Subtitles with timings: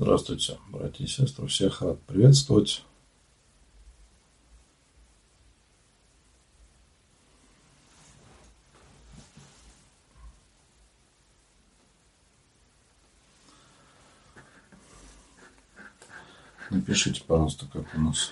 [0.00, 1.48] Здравствуйте, братья и сестры.
[1.48, 2.84] Всех рад приветствовать.
[16.70, 18.30] Напишите, пожалуйста, как у нас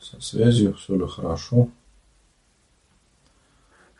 [0.00, 1.68] со связью, все ли хорошо.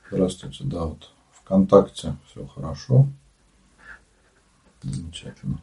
[0.08, 3.08] Здравствуйте, да, вот ВКонтакте все хорошо.
[4.82, 5.60] Замечательно.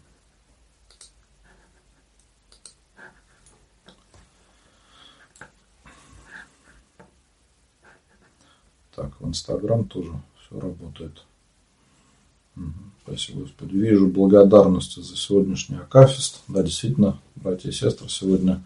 [8.95, 11.23] Так, в Инстаграм тоже все работает.
[12.55, 12.65] Угу,
[13.03, 13.75] спасибо, Господи.
[13.75, 16.41] Вижу благодарность за сегодняшний акафист.
[16.47, 18.63] Да, действительно, братья и сестры, сегодня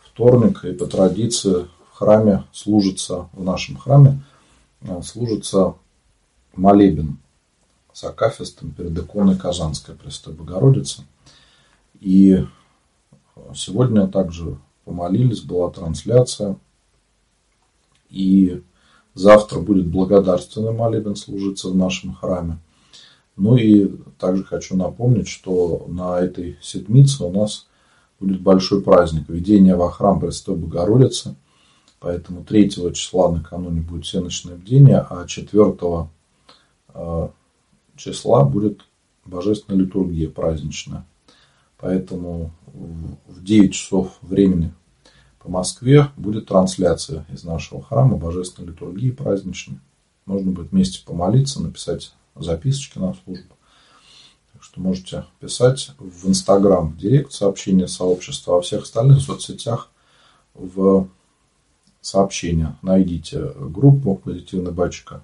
[0.00, 4.22] вторник, и по традиции в храме служится, в нашем храме
[4.80, 5.74] э, служится
[6.54, 7.18] молебен
[7.98, 11.02] с Акафистом перед иконой Казанской Престой Богородицы.
[11.98, 12.46] И
[13.56, 16.56] сегодня также помолились, была трансляция.
[18.08, 18.62] И
[19.14, 22.58] завтра будет благодарственный молебен служиться в нашем храме.
[23.34, 27.66] Ну и также хочу напомнить, что на этой седмице у нас
[28.20, 31.34] будет большой праздник введение во храм Престой Богородицы.
[31.98, 36.08] Поэтому 3 числа накануне будет всеночное бдение, а 4
[37.98, 38.84] числа будет
[39.24, 41.04] божественная литургия праздничная.
[41.76, 44.72] Поэтому в 9 часов времени
[45.38, 49.78] по Москве будет трансляция из нашего храма божественной литургии праздничной.
[50.26, 53.54] Можно будет вместе помолиться, написать записочки на службу.
[54.52, 59.90] Так что можете писать в Инстаграм, в Директ сообщения сообщества, а во всех остальных соцсетях
[60.54, 61.08] в
[62.00, 62.76] сообщения.
[62.82, 65.22] Найдите группу «Позитивный батюшка»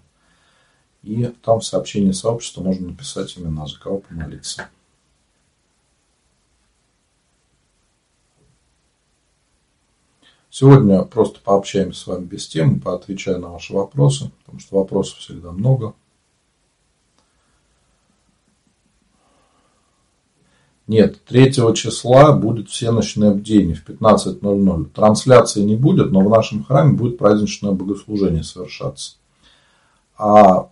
[1.05, 4.69] И там в сообщении сообщества можно написать имена, за кого помолиться.
[10.49, 15.51] Сегодня просто пообщаемся с вами без темы, поотвечаю на ваши вопросы, потому что вопросов всегда
[15.51, 15.95] много.
[20.87, 24.91] Нет, 3 числа будет всеночное бдение в 15.00.
[24.91, 29.17] Трансляции не будет, но в нашем храме будет праздничное богослужение совершаться.
[30.17, 30.71] А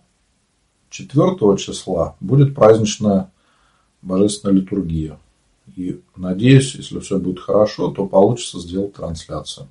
[0.93, 3.31] 4 числа будет праздничная
[4.03, 5.17] божественная литургия.
[5.75, 9.67] И надеюсь, если все будет хорошо, то получится сделать трансляцию.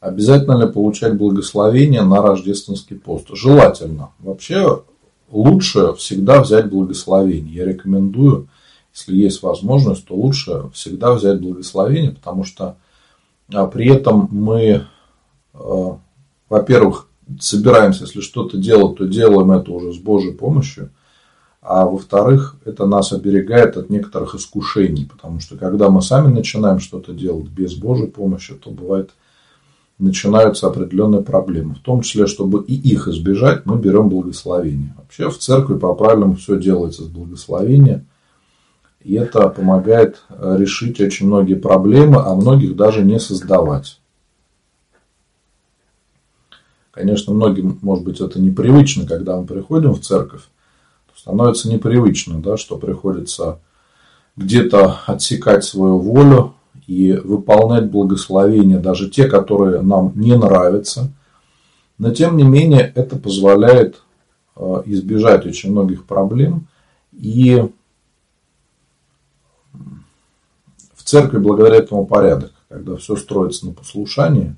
[0.00, 3.28] Обязательно ли получать благословение на рождественский пост?
[3.32, 4.10] Желательно.
[4.18, 4.82] Вообще
[5.30, 7.54] лучше всегда взять благословение.
[7.54, 8.48] Я рекомендую,
[8.92, 12.76] если есть возможность, то лучше всегда взять благословение, потому что
[13.50, 14.86] а, при этом мы,
[15.54, 15.98] а,
[16.50, 17.08] во-первых,
[17.40, 20.90] собираемся, если что-то делать, то делаем это уже с Божьей помощью.
[21.62, 27.12] А во-вторых, это нас оберегает от некоторых искушений, потому что когда мы сами начинаем что-то
[27.14, 29.10] делать без Божьей помощи, то бывает
[29.98, 31.74] начинаются определенные проблемы.
[31.76, 34.92] В том числе, чтобы и их избежать, мы берем благословение.
[34.98, 38.04] Вообще в церкви по-правильному все делается с благословения.
[39.02, 44.00] И это помогает решить очень многие проблемы, а многих даже не создавать.
[46.94, 50.42] Конечно, многим, может быть, это непривычно, когда мы приходим в церковь,
[51.16, 53.58] становится непривычно, да, что приходится
[54.36, 56.54] где-то отсекать свою волю
[56.86, 61.10] и выполнять благословения, даже те, которые нам не нравятся.
[61.98, 64.00] Но тем не менее это позволяет
[64.54, 66.68] э, избежать очень многих проблем.
[67.12, 67.60] И
[70.94, 74.54] в церкви благодаря этому порядок, когда все строится на послушании,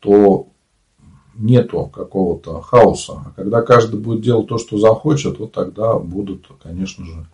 [0.00, 0.48] то
[1.38, 3.22] нету какого-то хаоса.
[3.26, 7.26] А когда каждый будет делать то, что захочет, вот тогда будут, конечно же,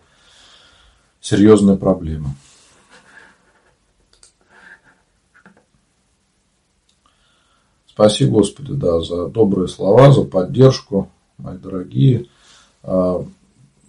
[1.21, 2.29] серьезные проблемы.
[7.87, 12.25] Спасибо, Господи, да, за добрые слова, за поддержку, мои дорогие.
[12.81, 13.23] А,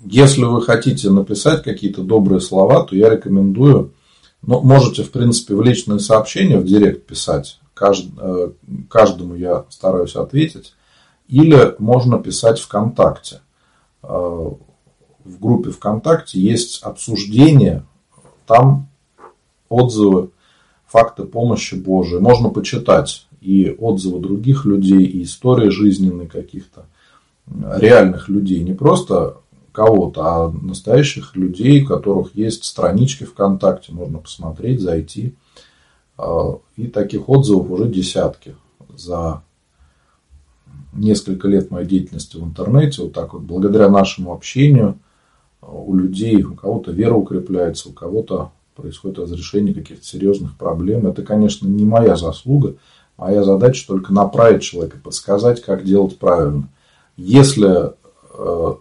[0.05, 3.93] если вы хотите написать какие-то добрые слова, то я рекомендую,
[4.43, 7.61] ну, можете, в принципе, в личные сообщения в директ писать.
[7.81, 8.51] Э,
[8.89, 10.75] каждому я стараюсь ответить.
[11.29, 13.41] Или можно писать ВКонтакте.
[14.03, 17.85] Э, в группе ВКонтакте есть обсуждение,
[18.47, 18.89] там
[19.69, 20.31] отзывы,
[20.87, 22.21] факты помощи Божией.
[22.21, 26.87] Можно почитать и отзывы других людей, и истории жизненные каких-то
[27.47, 28.63] реальных людей.
[28.63, 29.39] Не просто
[29.73, 33.93] кого-то, а настоящих людей, у которых есть странички ВКонтакте.
[33.93, 35.35] Можно посмотреть, зайти.
[36.17, 38.55] А, и таких отзывов уже десятки
[38.97, 39.43] за
[40.93, 44.99] несколько лет моей деятельности в интернете, вот так вот, благодаря нашему общению,
[45.61, 51.07] у людей, у кого-то вера укрепляется, у кого-то происходит разрешение каких-то серьезных проблем.
[51.07, 52.77] Это, конечно, не моя заслуга.
[53.17, 56.69] Моя задача только направить человека, подсказать, как делать правильно.
[57.17, 57.93] Если
[58.37, 58.75] э,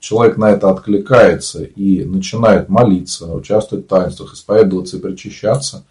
[0.00, 5.84] человек на это откликается и начинает молиться, участвовать в таинствах, исповедоваться и причащаться,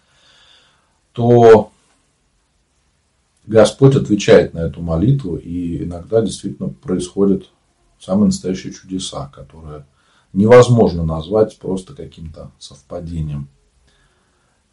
[1.12, 1.70] то
[3.46, 7.50] Господь отвечает на эту молитву, и иногда действительно происходят
[8.00, 9.84] самые настоящие чудеса, которые
[10.32, 13.48] невозможно назвать просто каким-то совпадением.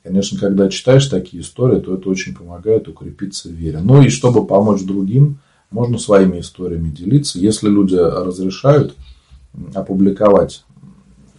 [0.03, 3.79] Конечно, когда читаешь такие истории, то это очень помогает укрепиться в вере.
[3.79, 5.39] Ну и чтобы помочь другим,
[5.71, 7.37] можно своими историями делиться.
[7.37, 8.95] Если люди разрешают
[9.73, 10.63] опубликовать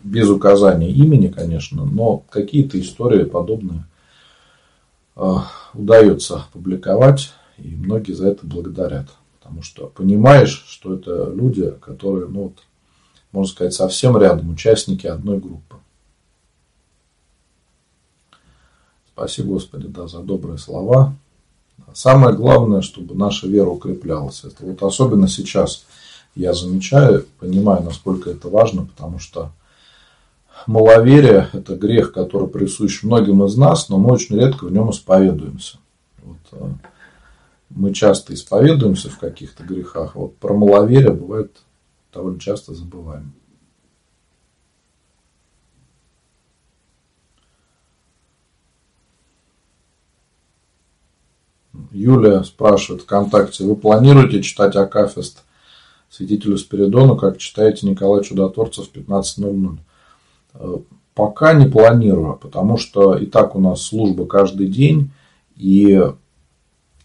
[0.05, 3.85] без указания имени, конечно, но какие-то истории подобные
[5.75, 9.09] удается публиковать, и многие за это благодарят.
[9.39, 12.59] Потому что понимаешь, что это люди, которые, ну, вот,
[13.33, 15.77] можно сказать, совсем рядом, участники одной группы.
[19.13, 21.15] Спасибо, Господи, да, за добрые слова.
[21.93, 24.45] Самое главное, чтобы наша вера укреплялась.
[24.45, 25.85] Это вот особенно сейчас
[26.35, 29.51] я замечаю, понимаю, насколько это важно, потому что
[30.67, 35.79] маловерие– это грех, который присущ многим из нас, но мы очень редко в нем исповедуемся.
[36.23, 36.69] Вот, э,
[37.71, 41.57] мы часто исповедуемся в каких-то грехах, вот про маловерие бывает
[42.13, 43.33] довольно часто забываем.
[51.93, 55.43] Юлия спрашивает ВКонтакте, вы планируете читать Акафист
[56.11, 59.79] святителю Спиридону, как читаете Николай Чудотворцев в 15.00?
[60.55, 60.79] Э,
[61.15, 65.11] пока не планирую, потому что и так у нас служба каждый день,
[65.57, 66.01] и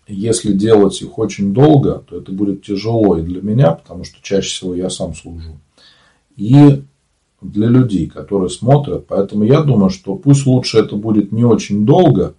[0.08, 4.48] если делать их очень долго, то это будет тяжело и для меня, потому что чаще
[4.48, 5.58] всего я сам служу,
[6.38, 6.84] и
[7.42, 9.08] для людей, которые смотрят.
[9.08, 12.36] Поэтому я думаю, что пусть лучше это будет не очень долго,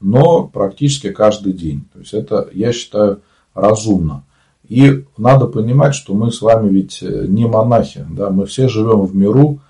[0.00, 1.84] но практически каждый день.
[1.92, 3.20] То есть это, я считаю,
[3.54, 4.24] разумно.
[4.68, 9.14] И надо понимать, что мы с вами ведь не монахи, да, мы все живем в
[9.16, 9.60] миру,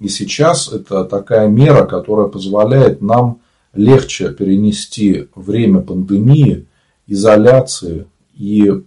[0.00, 3.40] и сейчас это такая мера, которая позволяет нам
[3.72, 6.66] легче перенести время пандемии,
[7.06, 8.82] изоляции и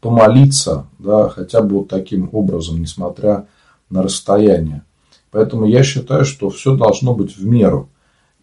[0.00, 3.46] помолиться, да, хотя бы вот таким образом, несмотря
[3.90, 4.82] на расстояние.
[5.30, 7.88] Поэтому я считаю, что все должно быть в меру.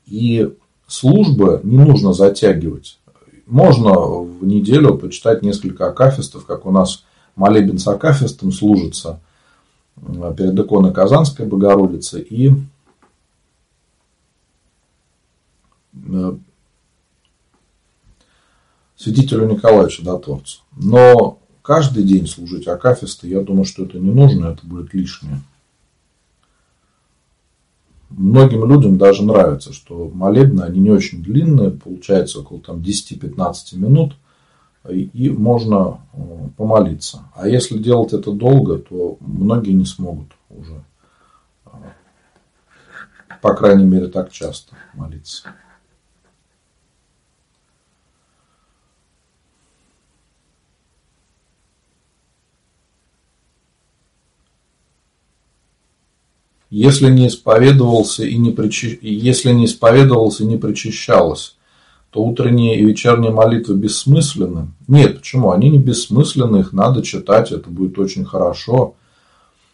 [0.06, 0.52] И
[0.88, 3.00] службы не нужно затягивать.
[3.46, 7.04] Можно в неделю почитать несколько акафистов, как у нас
[7.36, 9.22] молебен с акафистом служится
[10.38, 12.51] перед иконой Казанской Богородицы и
[15.94, 16.38] э,
[18.96, 20.62] святителю Николаю Чудотворцу.
[20.75, 25.42] Но каждый день служить акафисты, я думаю, что это не нужно, это будет лишнее.
[28.10, 34.16] Многим людям даже нравится, что молебны, они не очень длинные, получается около там, 10-15 минут,
[34.88, 37.26] и можно э, помолиться.
[37.36, 40.83] А если делать это долго, то многие не смогут уже,
[41.66, 41.69] э,
[43.42, 45.54] по крайней мере, так часто молиться.
[56.69, 59.00] Если не исповедовался и не, причи...
[59.02, 61.57] если не исповедовался и не причащалось,
[62.11, 64.68] то утренние и вечерние молитвы бессмысленны.
[64.87, 65.51] Нет, почему?
[65.51, 68.95] Они не бессмысленны, их надо читать, это будет очень хорошо.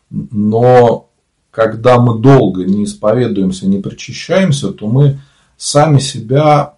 [0.10, 1.10] Но
[1.52, 5.20] когда мы долго не исповедуемся, не причащаемся, то мы
[5.56, 6.74] сами себя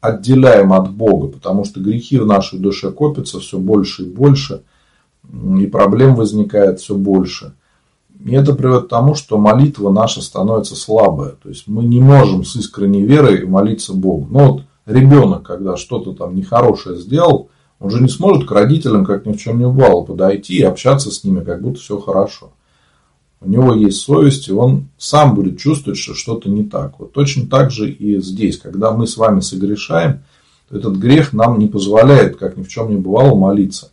[0.00, 4.62] отделяем от Бога, потому что грехи в нашей душе копятся все больше и больше,
[5.58, 7.54] и проблем возникает все больше.
[8.24, 11.32] И это приводит к тому, что молитва наша становится слабая.
[11.42, 14.28] То есть мы не можем с искренней верой молиться Богу.
[14.30, 19.26] Ну вот ребенок, когда что-то там нехорошее сделал, он же не сможет к родителям, как
[19.26, 22.52] ни в чем не бывало, подойти и общаться с ними, как будто все хорошо.
[23.40, 27.00] У него есть совесть, и он сам будет чувствовать, что что-то не так.
[27.00, 28.56] Вот точно так же и здесь.
[28.58, 30.22] Когда мы с вами согрешаем,
[30.70, 33.90] этот грех нам не позволяет, как ни в чем не бывало, молиться.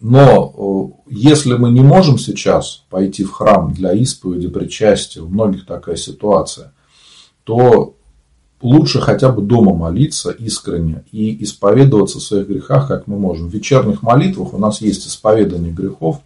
[0.00, 5.66] Но э, если мы не можем сейчас пойти в храм для исповеди, причастия, у многих
[5.66, 6.72] такая ситуация,
[7.44, 7.95] то
[8.66, 13.48] лучше хотя бы дома молиться искренне и исповедоваться в своих грехах, как мы можем.
[13.48, 16.20] В вечерних молитвах у нас есть исповедание грехов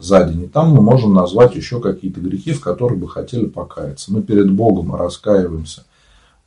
[0.00, 4.12] за день, и там мы можем назвать еще какие-то грехи, в которых бы хотели покаяться.
[4.12, 5.84] Мы перед Богом раскаиваемся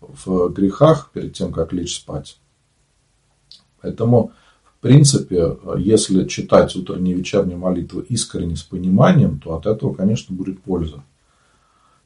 [0.01, 2.37] в грехах перед тем, как лечь спать.
[3.81, 4.31] Поэтому
[4.65, 10.35] в принципе, если читать утренние и вечерние молитвы искренне с пониманием, то от этого, конечно,
[10.35, 11.03] будет польза.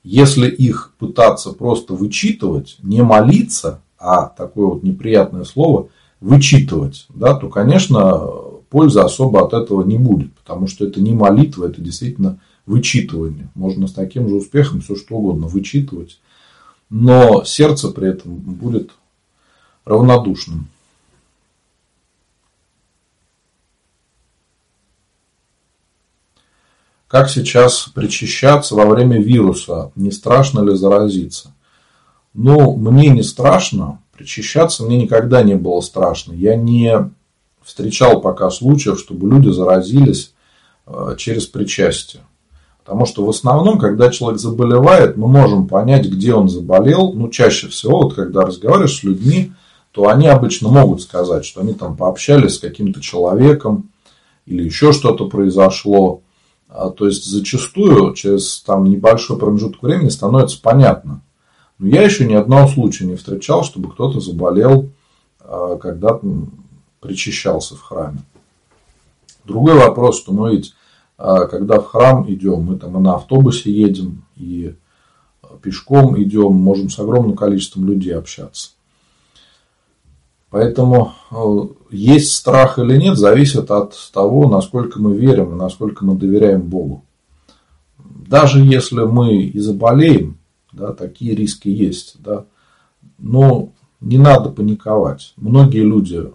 [0.04, 5.90] Если их пытаться просто вычитывать, не молиться, а такое вот неприятное слово
[6.20, 8.20] вычитывать, да, то, конечно,
[8.70, 13.50] пользы особо от этого не будет, потому что это не молитва, это действительно вычитывание.
[13.54, 16.20] Можно с таким же успехом все что угодно вычитывать,
[16.90, 18.92] но сердце при этом будет
[19.86, 20.68] равнодушным.
[27.12, 29.92] Как сейчас причащаться во время вируса?
[29.98, 31.54] Не страшно ли заразиться?
[32.34, 34.00] Ну, мне не страшно.
[34.18, 36.32] Причащаться мне никогда не было страшно.
[36.32, 37.12] Я не
[37.64, 40.32] встречал пока случаев, чтобы люди заразились
[40.88, 42.22] э, через причастие.
[42.82, 47.12] Потому что в основном, когда человек заболевает, мы можем понять, где он заболел.
[47.12, 49.52] Ну, чаще всего, вот когда разговариваешь с людьми,
[49.92, 53.90] то они обычно могут сказать, что они там пообщались с каким-то человеком
[54.46, 56.22] или еще что-то произошло.
[56.72, 61.22] А, то есть зачастую через там, небольшой промежуток времени становится понятно.
[61.78, 64.90] Но я еще ни одного случая не встречал, чтобы кто-то заболел,
[65.42, 66.18] а, когда
[67.02, 68.24] причащался в храме.
[69.44, 70.74] Другой вопрос, что мы ведь,
[71.18, 74.74] а, когда в храм идем, мы там и на автобусе едем, и
[75.62, 78.72] пешком идем, можем с огромным количеством людей общаться.
[80.52, 81.36] Поэтому э,
[81.92, 87.06] есть страх или нет, зависит от того, насколько мы верим насколько мы доверяем Богу.
[87.98, 90.38] Даже если мы и заболеем,
[90.74, 92.46] да, такие риски есть, да,
[93.18, 95.34] но не надо паниковать.
[95.38, 96.30] Многие люди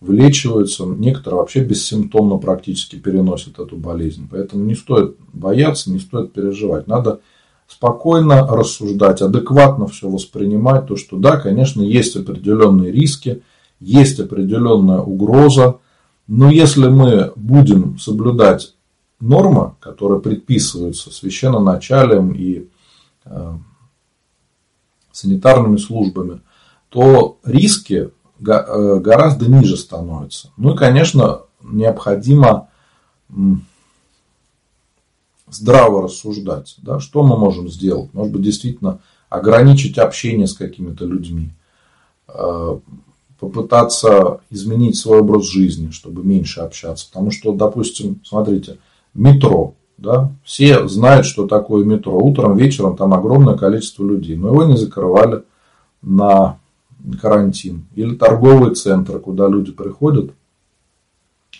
[0.00, 4.28] вылечиваются, некоторые вообще бессимптомно практически переносят эту болезнь.
[4.30, 6.86] Поэтому не стоит бояться, не стоит переживать.
[6.86, 7.20] Надо
[7.66, 13.42] спокойно рассуждать, адекватно все воспринимать, то что да, конечно, есть определенные риски,
[13.80, 15.78] есть определенная угроза,
[16.26, 18.74] но если мы будем соблюдать
[19.20, 22.68] нормы, которые предписываются священноначалием и
[23.24, 23.52] э,
[25.12, 26.40] санитарными службами,
[26.88, 30.50] то риски э, гораздо ниже становятся.
[30.56, 32.68] Ну и, конечно, необходимо
[35.48, 36.76] здраво рассуждать.
[36.78, 38.12] Да, что мы можем сделать?
[38.12, 41.50] Может быть, действительно ограничить общение с какими-то людьми,
[42.28, 42.78] э,
[43.38, 47.08] попытаться изменить свой образ жизни, чтобы меньше общаться.
[47.08, 48.78] Потому что, допустим, смотрите,
[49.14, 49.74] метро.
[49.98, 50.30] Да?
[50.44, 52.18] Все знают, что такое метро.
[52.18, 54.36] Утром, вечером там огромное количество людей.
[54.36, 55.42] Но его не закрывали
[56.02, 56.58] на
[57.20, 57.86] карантин.
[57.94, 60.32] Или торговые центры, куда люди приходят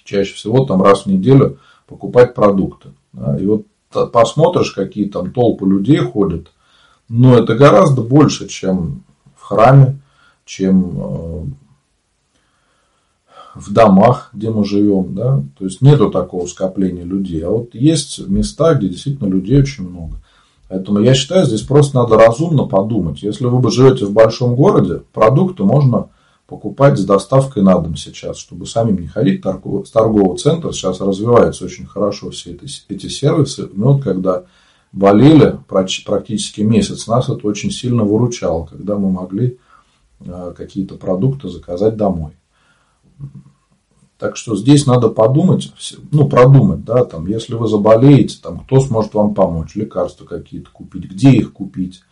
[0.06, 2.90] чаще всего там раз в неделю покупать продукты.
[3.38, 6.52] И вот посмотришь, какие там толпы людей ходят,
[7.08, 9.04] но это гораздо больше, чем
[9.36, 9.98] в храме,
[10.44, 11.44] чем э,
[13.54, 18.26] в домах, где мы живем, да, то есть нету такого скопления людей, а вот есть
[18.26, 20.16] места, где действительно людей очень много.
[20.68, 23.22] Поэтому я считаю, здесь просто надо разумно подумать.
[23.22, 26.08] Если вы живете в большом городе, продукты можно
[26.46, 30.72] покупать с доставкой на дом сейчас, чтобы самим не ходить с торгового центра.
[30.72, 33.68] Сейчас развиваются очень хорошо все эти, эти сервисы.
[33.72, 34.44] Но вот когда
[34.92, 39.58] болели практически месяц, нас это очень сильно выручало, когда мы могли
[40.20, 42.32] э, какие-то продукты заказать домой.
[44.18, 45.70] Так что здесь надо подумать,
[46.10, 51.04] ну, продумать, да, там, если вы заболеете, там, кто сможет вам помочь, лекарства какие-то купить,
[51.04, 52.02] где их купить,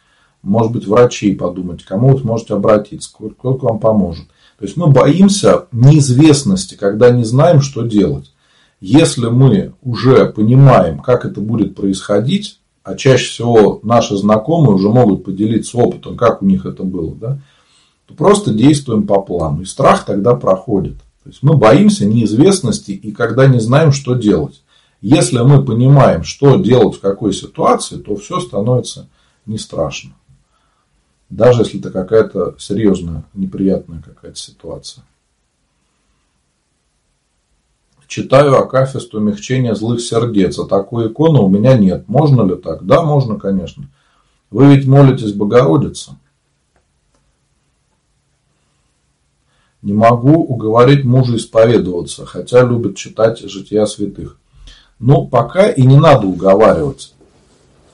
[0.44, 4.26] может быть, врачей подумать, кому вы сможете обратиться, кто вам поможет.
[4.58, 8.32] То есть мы боимся неизвестности, когда не знаем, что делать.
[8.80, 15.24] Если мы уже понимаем, как это будет происходить, а чаще всего наши знакомые уже могут
[15.24, 17.38] поделиться опытом, как у них это было, да,
[18.06, 19.62] то просто действуем по плану.
[19.62, 20.98] И страх тогда проходит.
[21.22, 24.62] То есть мы боимся неизвестности и когда не знаем, что делать.
[25.00, 29.08] Если мы понимаем, что делать в какой ситуации, то все становится
[29.46, 30.12] не страшно.
[31.30, 35.04] Даже если это какая-то серьезная, неприятная какая-то ситуация.
[38.06, 42.06] Читаю Акафист умягчение злых сердец, а такой иконы у меня нет.
[42.06, 42.84] Можно ли так?
[42.84, 43.88] Да, можно, конечно.
[44.50, 46.12] Вы ведь молитесь Богородице.
[49.82, 54.38] Не могу уговорить мужа исповедоваться, хотя любит читать жития святых.
[54.98, 57.14] Но пока и не надо уговаривать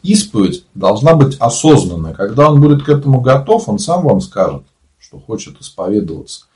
[0.02, 2.14] исповедь должна быть осознанная.
[2.14, 4.62] Когда он будет к этому готов, он сам вам скажет,
[4.98, 6.46] что хочет исповедоваться.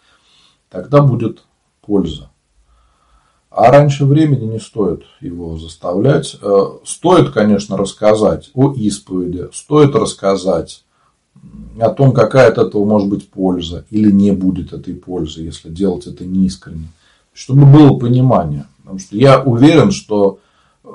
[0.70, 1.42] Тогда будет
[1.82, 2.30] польза.
[3.50, 6.36] А раньше времени не стоит его заставлять.
[6.42, 10.84] Э, стоит, конечно, рассказать о исповеди, стоит рассказать
[11.78, 16.06] о том, какая от этого может быть польза или не будет этой пользы, если делать
[16.06, 16.88] это неискренне.
[17.32, 18.66] Чтобы было понимание.
[18.78, 20.40] Потому что я уверен, что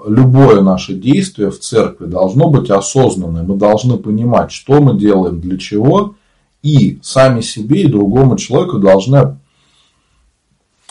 [0.05, 3.43] любое наше действие в церкви должно быть осознанное.
[3.43, 6.15] Мы должны понимать, что мы делаем, для чего.
[6.61, 9.37] И сами себе и другому человеку должны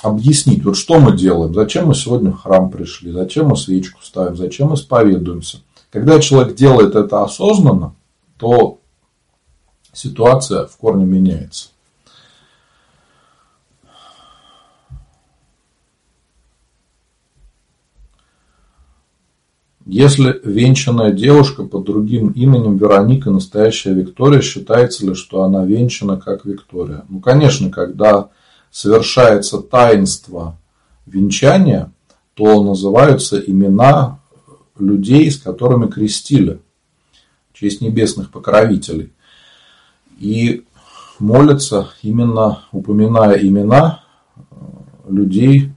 [0.02, 4.36] объяснить, вот что мы делаем, зачем мы сегодня в храм пришли, зачем мы свечку ставим,
[4.36, 5.58] зачем мы исповедуемся.
[5.90, 7.94] Когда человек делает это осознанно,
[8.38, 8.78] то
[9.92, 11.70] ситуация в корне меняется.
[19.88, 26.44] Если венчанная девушка под другим именем Вероника настоящая Виктория, считается ли, что она венчана как
[26.44, 27.06] Виктория?
[27.08, 28.28] Ну, конечно, когда
[28.70, 30.58] совершается таинство
[31.06, 31.90] венчания,
[32.34, 34.20] то называются имена
[34.78, 36.60] людей, с которыми крестили,
[37.50, 39.14] в честь небесных покровителей.
[40.18, 40.66] И
[41.18, 44.04] молятся именно упоминая имена
[44.36, 44.54] э,
[45.08, 45.72] людей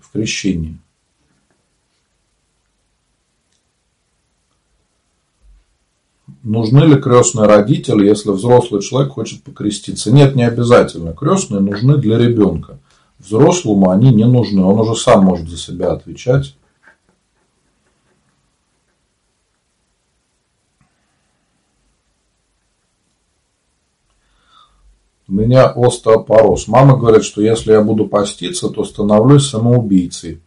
[0.00, 0.78] в крещении.
[6.42, 10.12] Нужны ли крестные родители, если взрослый человек хочет покреститься?
[10.12, 11.12] Нет, не обязательно.
[11.12, 12.78] Крестные нужны для ребенка.
[13.18, 14.62] Взрослому они не нужны.
[14.62, 16.56] Он уже сам может за себя отвечать.
[25.28, 26.66] У меня остеопороз.
[26.66, 30.40] Мама говорит, что если я буду поститься, то становлюсь самоубийцей.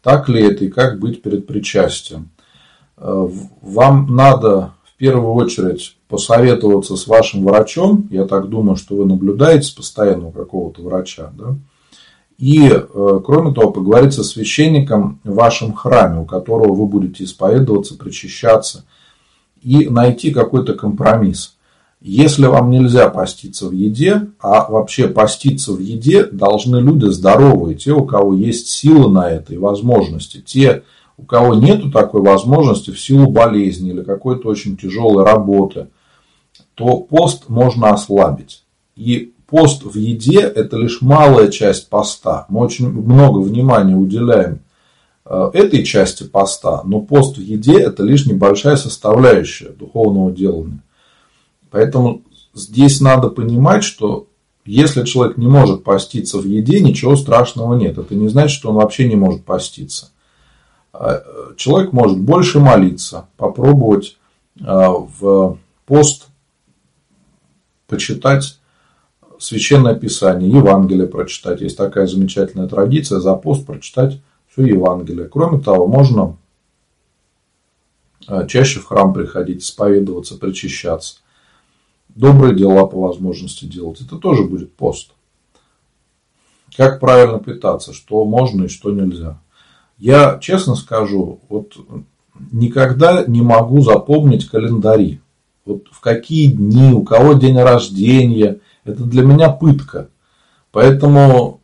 [0.00, 2.30] Так ли это и как быть перед причастием?
[2.98, 3.28] Э,
[3.62, 8.08] вам надо первую очередь посоветоваться с вашим врачом.
[8.10, 11.32] Я так думаю, что вы наблюдаете постоянно у какого-то врача.
[11.38, 11.56] Да?
[12.38, 17.96] И, э, кроме того, поговорить со священником в вашем храме, у которого вы будете исповедоваться,
[17.96, 18.84] причащаться,
[19.62, 21.54] и найти какой-то компромисс.
[22.00, 27.92] Если вам нельзя поститься в еде, а вообще поститься в еде должны люди здоровые, те,
[27.92, 30.84] у кого есть силы на это и возможности, те,
[31.18, 35.88] у кого нет такой возможности в силу болезни или какой-то очень тяжелой работы,
[36.74, 38.62] то пост можно ослабить.
[38.94, 42.46] И пост в еде– это лишь малая часть поста.
[42.48, 44.60] Мы очень много внимания уделяем
[45.24, 50.82] э, этой части поста, но пост в еде– это лишь небольшая составляющая духовного делания.
[51.70, 52.22] Поэтому
[52.54, 54.28] здесь надо понимать, что
[54.64, 57.98] если человек не может поститься в еде, ничего страшного нет.
[57.98, 60.10] Это не значит, что он вообще не может поститься.
[60.92, 61.22] А,
[61.56, 64.18] человек может больше молиться, попробовать
[64.64, 66.28] а, в пост
[67.86, 68.58] почитать
[69.38, 71.60] священное писание, Евангелие прочитать.
[71.60, 74.20] Есть такая замечательная традиция за пост прочитать
[74.50, 75.26] все Евангелие.
[75.26, 76.36] Кроме того, можно
[78.26, 81.16] а, чаще в храм приходить, исповедоваться, причащаться.
[82.08, 84.00] Добрые дела по возможности делать.
[84.00, 85.12] Это тоже будет пост.
[86.76, 89.38] Как правильно питаться, что можно и что нельзя.
[89.98, 91.72] Я честно скажу, вот
[92.52, 95.20] никогда не могу запомнить календари.
[95.66, 98.60] Вот в какие дни, у кого день рождения.
[98.84, 100.08] Это для меня пытка.
[100.70, 101.60] Поэтому,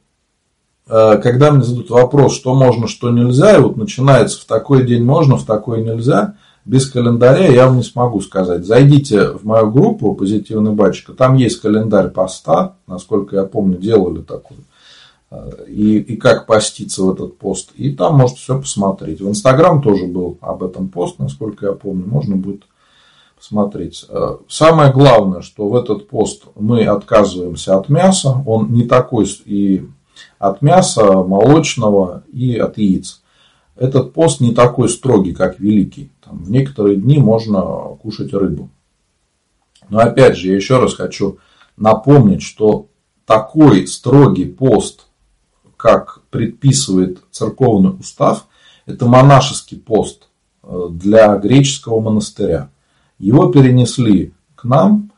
[0.88, 5.04] э, когда мне задают вопрос, что можно, что нельзя, и вот начинается в такой день
[5.04, 8.66] можно, в такой нельзя, без календаря я вам не смогу сказать.
[8.66, 14.56] Зайдите в мою группу «Позитивный батюшка», там есть календарь поста, насколько я помню, делали такой
[15.68, 17.72] и, и как поститься в этот пост.
[17.76, 19.20] И там можете все посмотреть.
[19.20, 22.06] В Инстаграм тоже был об этом пост, насколько я помню.
[22.06, 22.64] Можно будет
[23.36, 24.04] посмотреть.
[24.08, 28.42] Э, самое главное, что в этот пост мы отказываемся от мяса.
[28.46, 29.86] Он не такой и
[30.38, 33.22] от мяса молочного, и от яиц.
[33.76, 36.12] Этот пост не такой строгий, как великий.
[36.24, 37.60] Там в некоторые дни можно
[38.00, 38.70] кушать рыбу.
[39.88, 41.38] Но опять же, я еще раз хочу
[41.76, 42.86] напомнить, что
[43.26, 45.06] такой строгий пост
[45.84, 48.46] как предписывает церковный устав,
[48.86, 50.28] это монашеский пост
[50.62, 52.70] э, для греческого монастыря.
[53.18, 55.10] Его перенесли к нам,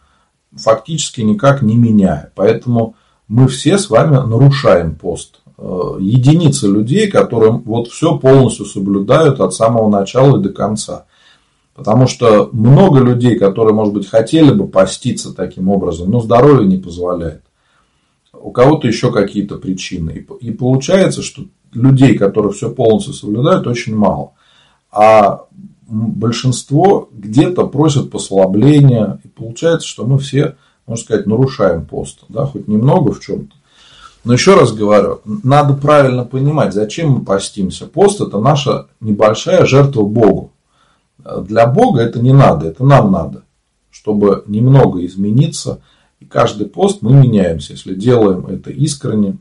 [0.56, 2.32] фактически никак не меняя.
[2.34, 2.96] Поэтому
[3.28, 5.38] мы все с вами нарушаем пост.
[5.56, 11.04] Э, единицы людей, которые вот все полностью соблюдают от самого начала и до конца.
[11.74, 16.78] Потому что много людей, которые, может быть, хотели бы поститься таким образом, но здоровье не
[16.78, 17.45] позволяет
[18.40, 20.26] у кого-то еще какие-то причины.
[20.40, 24.32] И получается, что людей, которые все полностью соблюдают, очень мало.
[24.90, 25.44] А
[25.88, 29.20] большинство где-то просят послабления.
[29.24, 32.24] И получается, что мы все, можно сказать, нарушаем пост.
[32.28, 33.54] Да, хоть немного в чем-то.
[34.24, 37.86] Но еще раз говорю, надо правильно понимать, зачем мы постимся.
[37.86, 40.52] Пост это наша небольшая жертва Богу.
[41.42, 43.42] Для Бога это не надо, это нам надо
[43.96, 45.80] чтобы немного измениться.
[46.30, 49.38] Каждый пост мы меняемся, если делаем это искренне,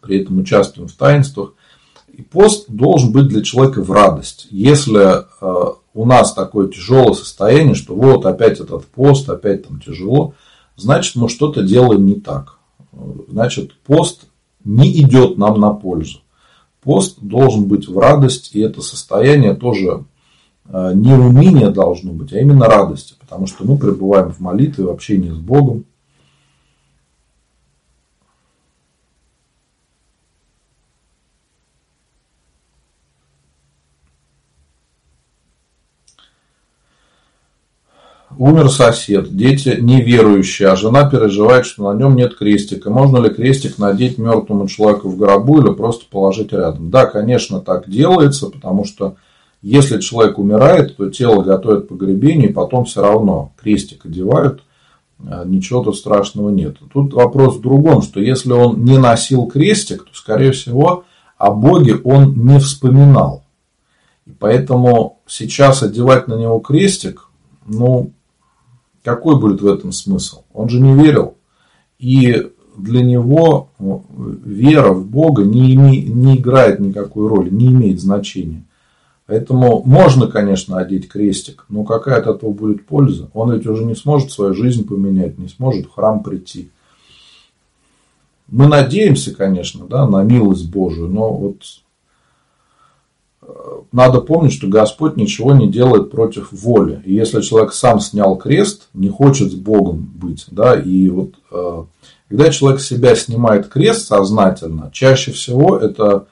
[0.00, 1.54] при этом участвуем в таинствах.
[2.08, 4.48] И пост должен быть для человека в радость.
[4.50, 10.34] Если э, у нас такое тяжелое состояние, что вот опять этот пост, опять там тяжело,
[10.76, 12.58] значит мы что-то делаем не так.
[13.28, 14.26] Значит пост
[14.64, 16.20] не идет нам на пользу.
[16.82, 20.04] Пост должен быть в радость, и это состояние тоже
[20.66, 24.90] э, не уныние должно быть, а именно радости, потому что мы пребываем в молитве, в
[24.90, 25.86] общении с Богом.
[38.36, 42.90] Умер сосед, дети неверующие, а жена переживает, что на нем нет крестика.
[42.90, 46.90] Можно ли крестик надеть мертвому человеку в гробу или просто положить рядом?
[46.90, 49.16] Да, конечно, так делается, потому что
[49.62, 54.62] если человек умирает, то тело готовят к погребению, и потом все равно крестик одевают,
[55.24, 56.78] а ничего тут страшного нет.
[56.92, 61.04] Тут вопрос в другом, что если он не носил крестик, то, скорее всего,
[61.38, 63.44] о Боге он не вспоминал.
[64.26, 67.28] И поэтому сейчас одевать на него крестик,
[67.66, 68.10] ну,
[69.04, 70.42] какой будет в этом смысл?
[70.52, 71.34] Он же не верил.
[71.98, 74.04] И для него ну,
[74.44, 78.64] вера в Бога не, име, не играет никакой роли, не имеет значения.
[79.32, 83.30] Поэтому можно, конечно, одеть крестик, но какая от этого будет польза?
[83.32, 86.68] Он ведь уже не сможет свою жизнь поменять, не сможет в храм прийти.
[88.48, 91.62] Мы надеемся, конечно, да, на милость Божию, но вот
[93.90, 97.00] надо помнить, что Господь ничего не делает против воли.
[97.06, 101.84] И если человек сам снял крест, не хочет с Богом быть, да, и вот э,
[102.28, 106.31] когда человек себя снимает крест сознательно, чаще всего это э,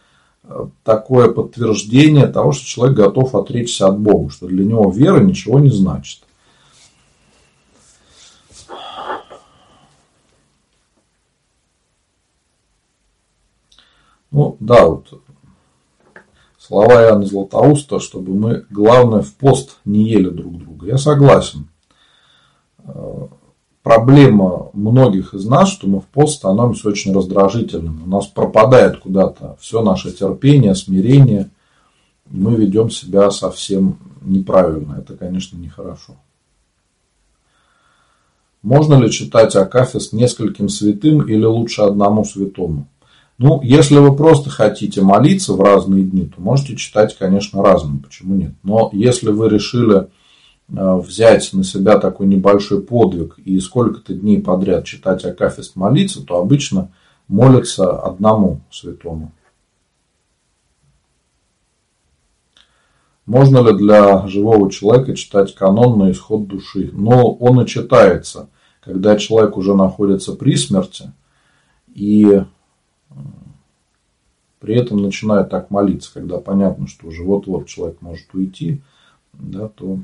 [0.82, 5.70] такое подтверждение того, что человек готов отречься от Бога, что для него вера ничего не
[5.70, 6.22] значит.
[14.30, 15.22] Ну, да, вот
[16.56, 20.86] слова Иоанна Златоуста, чтобы мы, главное, в пост не ели друг друга.
[20.86, 21.68] Я согласен.
[23.82, 28.02] Проблема многих из нас, что мы в пост становимся очень раздражительными.
[28.02, 31.48] У нас пропадает куда-то все наше терпение, смирение.
[32.26, 34.96] Мы ведем себя совсем неправильно.
[34.98, 36.16] Это, конечно, нехорошо.
[38.62, 42.86] Можно ли читать Акафист нескольким святым или лучше одному святому?
[43.38, 48.34] Ну, если вы просто хотите молиться в разные дни, то можете читать, конечно, разным, почему
[48.34, 48.52] нет.
[48.62, 50.08] Но если вы решили
[50.70, 56.92] взять на себя такой небольшой подвиг и сколько-то дней подряд читать Акафист молиться, то обычно
[57.28, 59.32] молятся одному святому.
[63.26, 66.90] Можно ли для живого человека читать канон на исход души?
[66.92, 68.48] Но он и читается,
[68.80, 71.12] когда человек уже находится при смерти,
[71.94, 72.42] и
[74.58, 78.82] при этом начинает так молиться, когда понятно, что уже вот-вот человек может уйти,
[79.32, 80.00] да, то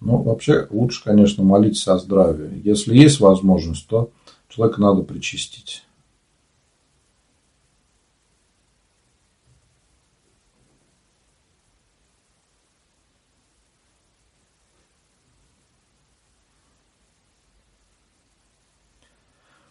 [0.00, 2.60] Ну, вообще, лучше, конечно, молиться о здравии.
[2.64, 4.10] Если есть возможность, то
[4.48, 5.84] человека надо причастить.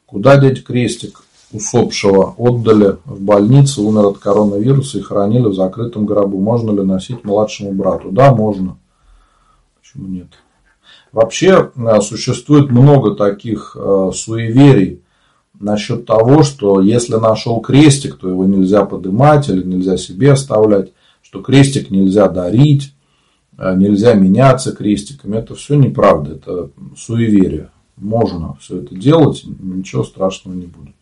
[0.09, 2.33] Куда деть крестик усопшего?
[2.37, 6.39] Отдали в больницу, умер от коронавируса и хоронили в закрытом гробу.
[6.39, 8.11] Можно ли носить младшему брату?
[8.11, 8.78] Да, можно.
[9.91, 10.27] Почему нет?
[11.11, 15.01] Вообще э, существует много таких э, суеверий
[15.59, 21.41] насчет того, что если нашел крестик, то его нельзя поднимать или нельзя себе оставлять, что
[21.41, 22.93] крестик нельзя дарить,
[23.57, 25.37] э, нельзя меняться крестиками.
[25.37, 30.95] Это все неправда, это суеверие можно все это делать, ничего страшного не будет.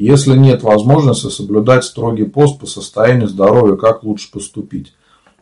[0.00, 4.94] Если нет возможности соблюдать строгий пост по состоянию здоровья, как лучше поступить?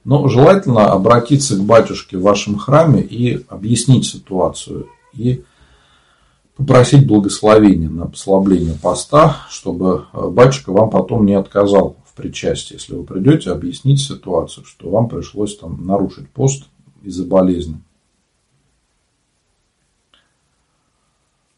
[0.02, 4.88] Но желательно обратиться к батюшке в вашем храме и объяснить ситуацию.
[5.12, 5.44] И
[6.56, 12.78] попросить благословения на послабление поста, чтобы батюшка вам потом не отказал причастие.
[12.80, 16.64] Если вы придете, объяснить ситуацию, что вам пришлось там нарушить пост
[17.04, 17.80] из-за болезни.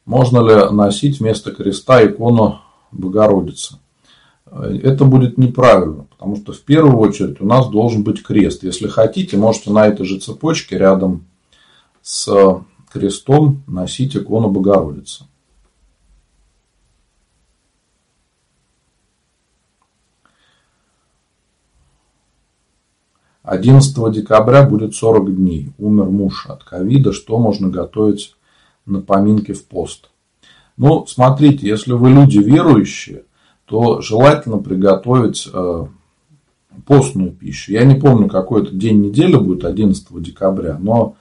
[0.04, 2.60] Можно ли носить вместо креста икону
[2.92, 3.78] Богородица.
[4.46, 8.64] Это будет неправильно, потому что в первую очередь у нас должен быть крест.
[8.64, 11.26] Если хотите, можете на этой же цепочке рядом
[12.02, 12.28] с
[12.92, 15.24] крестом носить икону Богородицы.
[23.42, 25.72] Одиннадцатого декабря будет 40 дней.
[25.78, 27.12] Умер муж от ковида.
[27.12, 28.36] Что можно готовить
[28.86, 30.09] на поминки в пост?
[30.80, 33.24] Ну, смотрите, если вы люди верующие,
[33.66, 35.86] то желательно приготовить э,
[36.86, 37.72] постную пищу.
[37.72, 41.16] Я не помню, какой это день недели будет 11 декабря, но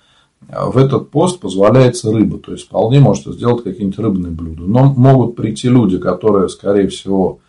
[0.47, 2.37] в этот пост позволяется рыба.
[2.37, 4.61] То есть вполне можете сделать какие-нибудь рыбные блюда.
[4.63, 7.39] Но могут прийти люди, которые, скорее всего,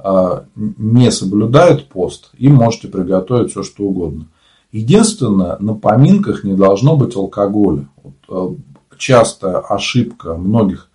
[0.00, 4.26] а, не соблюдают пост, им можете приготовить все, что угодно.
[4.72, 7.88] Единственное, на поминках не должно быть алкоголя.
[8.26, 8.56] Вот,
[8.98, 10.88] частая ошибка многих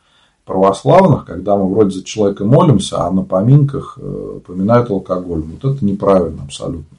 [0.47, 5.41] православных, когда мы вроде за человека молимся, а на поминках э, поминают алкоголь.
[5.41, 6.97] Вот это неправильно абсолютно.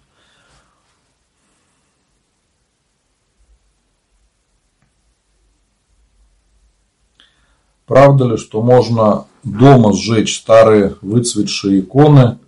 [7.87, 12.39] Правда ли, что можно дома сжечь старые выцветшие иконы?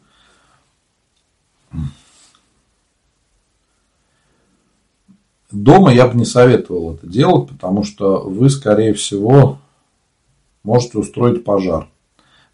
[5.51, 9.60] Дома я бы не советовал это делать, потому что вы, скорее всего,
[10.63, 11.89] можете устроить пожар.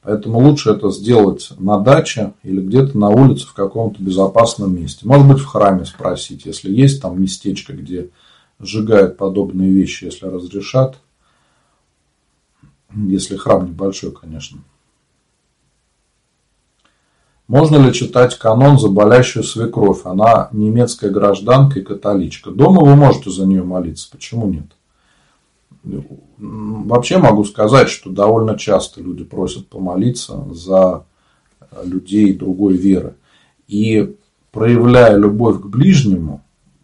[0.03, 5.07] Поэтому лучше это сделать на даче или где-то на улице в каком-то безопасном месте.
[5.07, 8.11] Может быть, в храме спросить, если есть там местечко, где
[8.61, 10.99] сжигают подобные вещи, если разрешат
[12.95, 14.61] если храм небольшой, конечно.
[17.47, 20.05] Можно ли читать канон за болящую свекровь?
[20.05, 22.51] Она немецкая гражданка и католичка.
[22.51, 24.09] Дома вы можете за нее молиться.
[24.11, 24.67] Почему нет?
[26.39, 31.05] Вообще могу сказать, что довольно часто люди просят помолиться за
[31.85, 33.15] людей другой веры.
[33.69, 34.17] И
[34.53, 36.43] проявляя любовь к ближнему,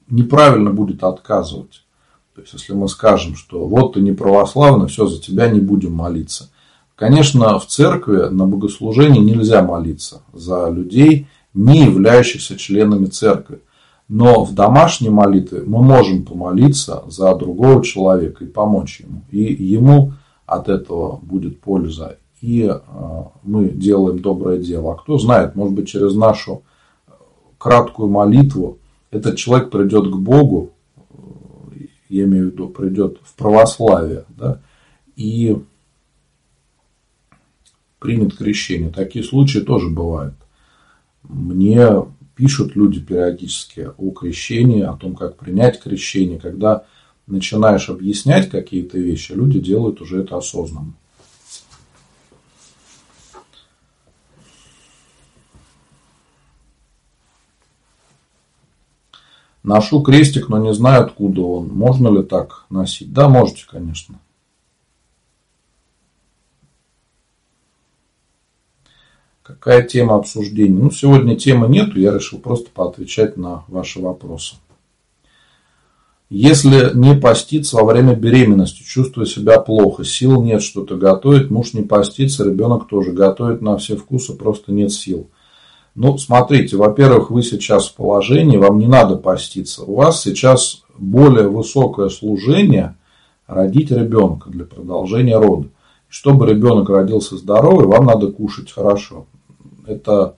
[0.08, 1.84] неправильно будет отказывать.
[2.34, 5.92] То есть, если мы скажем, что вот ты не православный, все, за тебя не будем
[5.92, 6.50] молиться.
[6.94, 13.60] Конечно, в церкви на богослужении нельзя молиться за людей, не являющихся членами церкви.
[14.08, 19.22] Но в домашней молитве мы можем помолиться за другого человека и помочь ему.
[19.30, 20.12] И ему
[20.44, 22.18] от этого будет польза.
[22.40, 22.80] И э,
[23.42, 24.92] мы делаем доброе дело.
[24.92, 26.62] А кто знает, может быть, через нашу
[27.56, 28.78] краткую молитву
[29.10, 30.72] этот человек придет к Богу,
[32.08, 34.60] я имею в виду, придет в православие, да,
[35.16, 35.56] и
[37.98, 38.90] примет крещение.
[38.90, 40.34] Такие случаи тоже бывают.
[41.22, 41.88] Мне
[42.34, 46.38] пишут люди периодически о крещении, о том, как принять крещение.
[46.38, 46.84] Когда
[47.26, 50.94] начинаешь объяснять какие-то вещи, люди делают уже это осознанно.
[59.62, 61.68] Ношу крестик, но не знаю, откуда он.
[61.68, 63.12] Можно ли так носить?
[63.12, 64.18] Да, можете, конечно.
[69.42, 70.78] Какая тема обсуждения?
[70.78, 74.57] Ну, сегодня темы нету, я решил просто поотвечать на ваши вопросы.
[76.31, 81.83] Если не поститься во время беременности, чувствуя себя плохо, сил нет что-то готовить, муж не
[81.83, 85.28] постится, ребенок тоже готовит на все вкусы, просто нет сил–
[85.94, 89.85] ну, смотрите, во-первых, вы сейчас в положении, вам не надо поститься.
[89.85, 92.96] У вас сейчас более высокое служение
[93.46, 95.68] родить ребенка для продолжения рода.
[96.12, 99.25] Чтобы ребенок родился здоровый, вам надо кушать хорошо.
[99.87, 100.37] Это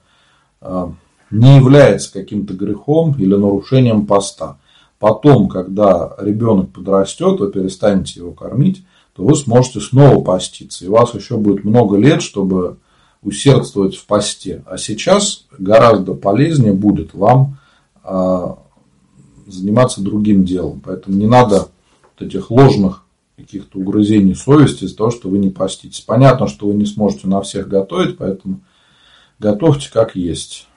[0.60, 0.86] э,
[1.32, 4.58] не является каким-то грехом или нарушением поста.
[5.00, 8.84] Потом, когда ребенок подрастет, вы перестанете его кормить,
[9.16, 10.84] то вы сможете снова поститься.
[10.84, 12.76] И у вас еще будет много лет, чтобы
[13.24, 14.62] усердствовать в посте.
[14.66, 17.58] А сейчас гораздо полезнее будет вам
[18.04, 18.58] а,
[19.48, 20.80] заниматься другим делом.
[20.84, 21.66] Поэтому не надо
[22.16, 23.03] вот этих ложных
[23.36, 26.00] каких-то угрызений совести из-за того, что вы не поститесь.
[26.00, 28.60] Понятно, что вы не сможете на всех готовить, поэтому
[29.38, 30.68] готовьте как есть.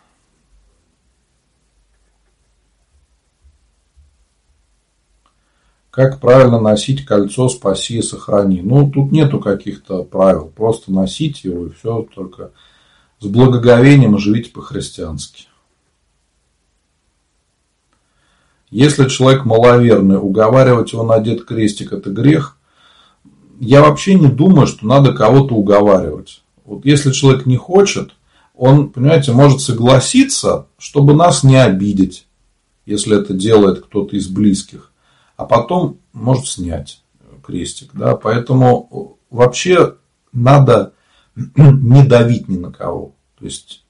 [5.91, 8.61] Как правильно носить кольцо «Спаси и сохрани».
[8.61, 10.51] Ну, тут нету каких-то правил.
[10.55, 12.51] Просто носите его и все, только
[13.19, 15.47] с благоговением живите по-христиански.
[18.69, 22.57] Если человек маловерный, уговаривать его надеть крестик– это грех.
[23.59, 26.43] Я вообще не думаю, что надо кого-то уговаривать.
[26.65, 28.11] Вот если человек не хочет,
[28.53, 32.27] он, понимаете, может согласиться, чтобы нас не обидеть,
[32.85, 34.91] если это делает кто-то из близких
[35.37, 37.01] а потом может снять
[37.43, 37.91] крестик.
[37.93, 38.15] Да?
[38.15, 39.95] Поэтому вообще
[40.33, 40.93] надо
[41.55, 43.13] не давить ни на кого.
[43.39, 43.85] То есть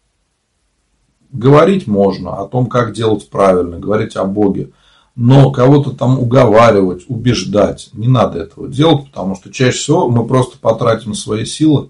[1.38, 4.71] говорить можно о том, как делать правильно, говорить о Боге.
[5.15, 10.60] Но кого-то там уговаривать, убеждать, не надо этого делать, потому что чаще всего мы просто
[10.60, 11.89] потратим свои силы,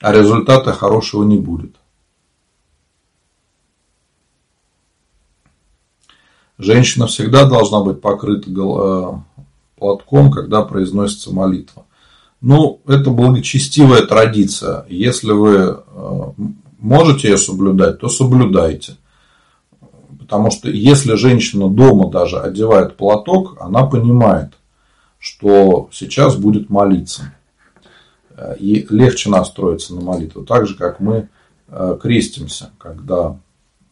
[0.00, 1.76] а результата хорошего не будет.
[6.58, 9.12] Женщина всегда должна быть покрыта э,
[9.76, 11.84] платком, когда произносится молитва.
[12.40, 14.84] Ну, это благочестивая традиция.
[14.88, 16.32] Если вы э,
[16.84, 18.96] можете ее соблюдать, то соблюдайте.
[20.18, 24.52] Потому что если женщина дома даже одевает платок, она понимает,
[25.18, 27.34] что сейчас будет молиться.
[28.58, 30.44] И легче настроиться на молитву.
[30.44, 31.28] Так же, как мы
[31.68, 33.38] э, крестимся, когда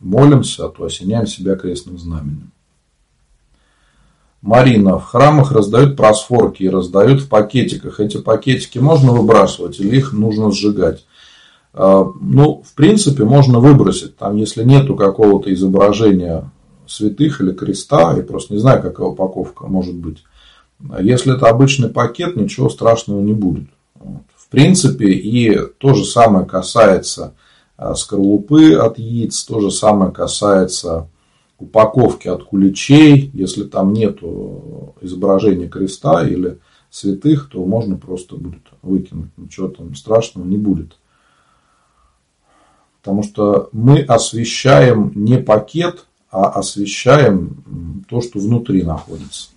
[0.00, 2.50] молимся, то осеняем себя крестным знаменем.
[4.42, 8.00] Марина, в храмах раздают просфорки и раздают в пакетиках.
[8.00, 11.04] Эти пакетики можно выбрасывать или их нужно сжигать?
[11.74, 14.16] А, ну, в принципе, можно выбросить.
[14.16, 16.50] Там, если нету какого-то изображения
[16.86, 20.22] святых или креста, я просто не знаю, какая упаковка может быть.
[21.00, 23.68] Если это обычный пакет, ничего страшного не будет.
[24.36, 27.34] В принципе, и то же самое касается
[27.76, 31.08] а, скорлупы от яиц, то же самое касается
[31.58, 34.18] упаковки от куличей, если там нет
[35.00, 36.58] изображения креста или
[36.90, 39.30] святых, то можно просто будет выкинуть.
[39.38, 40.96] Ничего там страшного не будет.
[43.02, 49.48] Потому что мы освещаем не пакет, а освещаем то, что внутри находится.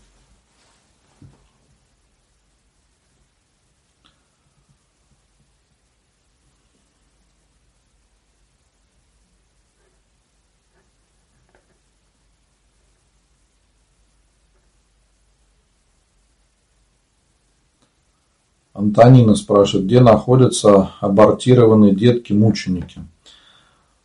[18.74, 23.02] Антонина спрашивает, где находятся абортированные детки-мученики.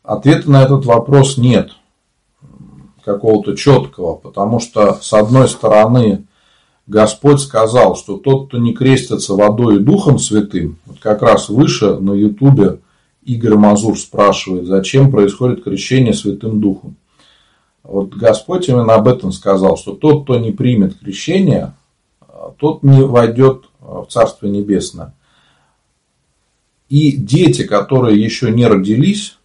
[0.02, 1.72] Ответа на этот вопрос нет
[3.04, 6.24] какого-то четкого, потому что, с одной стороны,
[6.86, 11.96] Господь сказал, что тот, кто не крестится водой и духом святым, вот как раз выше
[11.96, 12.80] на ютубе
[13.22, 16.96] Игорь Мазур спрашивает, зачем происходит крещение святым духом.
[17.82, 21.74] Вот Господь именно об этом сказал, что тот, кто не примет крещение,
[22.58, 25.14] тот не войдет в Царство Небесное.
[26.88, 29.38] И дети, которые еще не родились,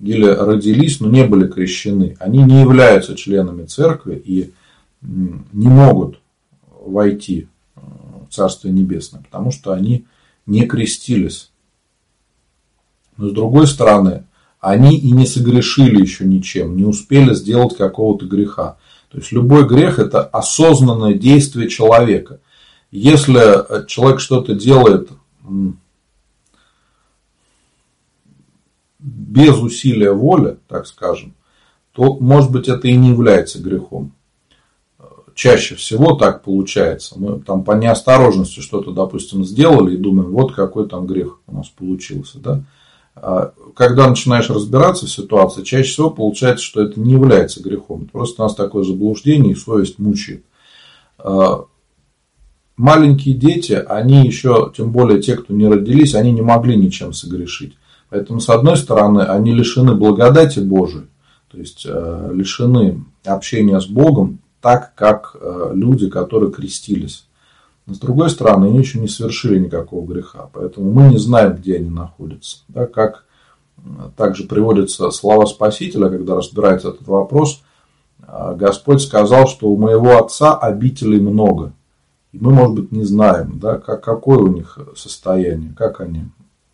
[0.00, 4.52] или родились, но не были крещены, они не являются членами церкви и
[5.00, 6.20] не могут
[6.66, 10.04] войти в Царствие Небесное, потому что они
[10.46, 11.50] не крестились.
[13.16, 14.24] Но с другой стороны,
[14.60, 18.76] они и не согрешили еще ничем, не успели сделать какого-то греха.
[19.10, 22.40] То есть любой грех это осознанное действие человека.
[22.90, 25.10] Если человек что-то делает
[29.28, 31.34] без усилия воли, так скажем,
[31.92, 34.12] то, может быть, это и не является грехом.
[35.34, 37.14] Чаще всего так получается.
[37.18, 41.68] Мы там по неосторожности что-то, допустим, сделали и думаем, вот какой там грех у нас
[41.68, 42.38] получился.
[42.38, 42.64] Да?
[43.14, 48.08] А когда начинаешь разбираться в ситуации, чаще всего получается, что это не является грехом.
[48.10, 50.44] Просто у нас такое заблуждение и совесть мучает.
[51.18, 51.66] А
[52.76, 57.74] маленькие дети, они еще, тем более те, кто не родились, они не могли ничем согрешить.
[58.10, 61.08] Поэтому, с одной стороны, они лишены благодати Божией,
[61.48, 67.26] то есть э, лишены общения с Богом так, как э, люди, которые крестились.
[67.86, 71.76] Но с другой стороны, они еще не совершили никакого греха, поэтому мы не знаем, где
[71.76, 72.58] они находятся.
[72.68, 73.24] Да, как
[73.76, 73.80] э,
[74.16, 77.62] также приводятся слова Спасителя, когда разбирается этот вопрос,
[78.56, 81.72] Господь сказал, что у моего Отца обителей много.
[82.32, 86.24] И мы, может быть, не знаем, да, как, какое у них состояние, как они,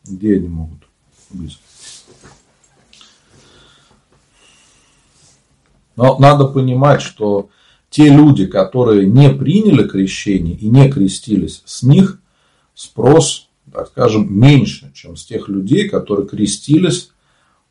[0.05, 0.84] где они могут
[1.35, 1.59] быть.
[5.97, 7.51] Но надо понимать, что
[7.91, 12.21] те люди, которые не приняли крещение и не крестились, с них
[12.75, 17.11] спрос, так скажем, меньше, чем с тех людей, которые крестились,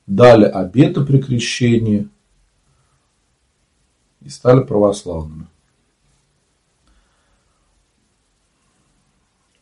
[0.07, 2.07] дали обеты при крещении
[4.21, 5.47] и стали православными.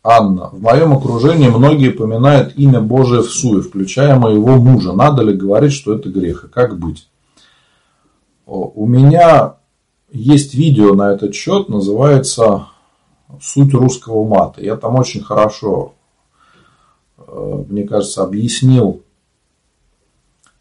[0.03, 0.49] Анна.
[0.51, 4.93] В моем окружении многие поминают имя Божие в суе, включая моего мужа.
[4.93, 6.45] Надо ли говорить, что это грех?
[6.45, 7.07] И как быть?
[8.45, 9.55] У меня
[10.11, 12.67] есть видео на этот счет, называется
[13.39, 14.61] «Суть русского мата».
[14.61, 15.93] Я там очень хорошо,
[17.17, 19.03] э, мне кажется, объяснил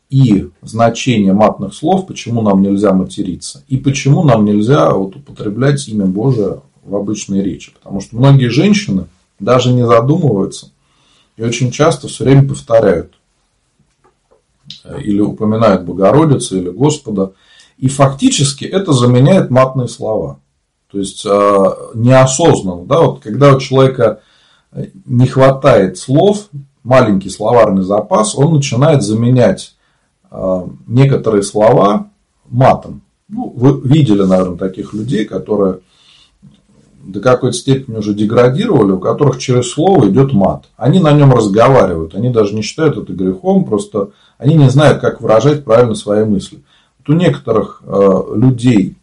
[0.08, 6.06] и значение матных слов, почему нам нельзя материться, и почему нам нельзя вот употреблять имя
[6.06, 7.72] Божие в обычной речи.
[7.72, 9.06] Потому что многие женщины–
[9.40, 10.70] даже не задумываются
[11.40, 13.14] и очень часто все время повторяют
[14.84, 17.32] э, или упоминают Богородицу или Господа.
[17.78, 20.38] И фактически это заменяет матные слова.
[20.92, 21.64] То есть э,
[21.94, 24.20] неосознанно, да, вот когда у человека
[24.72, 26.48] э, не хватает слов,
[26.82, 29.74] маленький словарный запас, он начинает заменять
[30.86, 32.10] некоторые слова
[32.48, 33.02] матом.
[33.28, 35.80] Ну, вы видели, наверное, таких людей, которые
[37.02, 40.66] до какой-то степени уже деградировали, у которых через слово идет мат.
[40.76, 45.20] Они на нем разговаривают, они даже не считают это грехом, просто они не знают, как
[45.20, 46.62] выражать правильно свои мысли.
[46.98, 48.96] Вот у некоторых э, людей,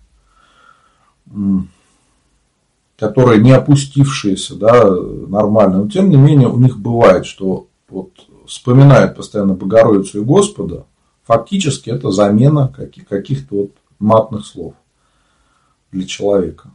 [2.97, 8.11] которые не опустившиеся, да, нормально, но тем не менее у них бывает, что вот
[8.45, 10.85] вспоминают постоянно Богородицу и Господа,
[11.23, 12.71] фактически это замена
[13.09, 14.73] каких-то вот матных слов
[15.91, 16.71] для человека.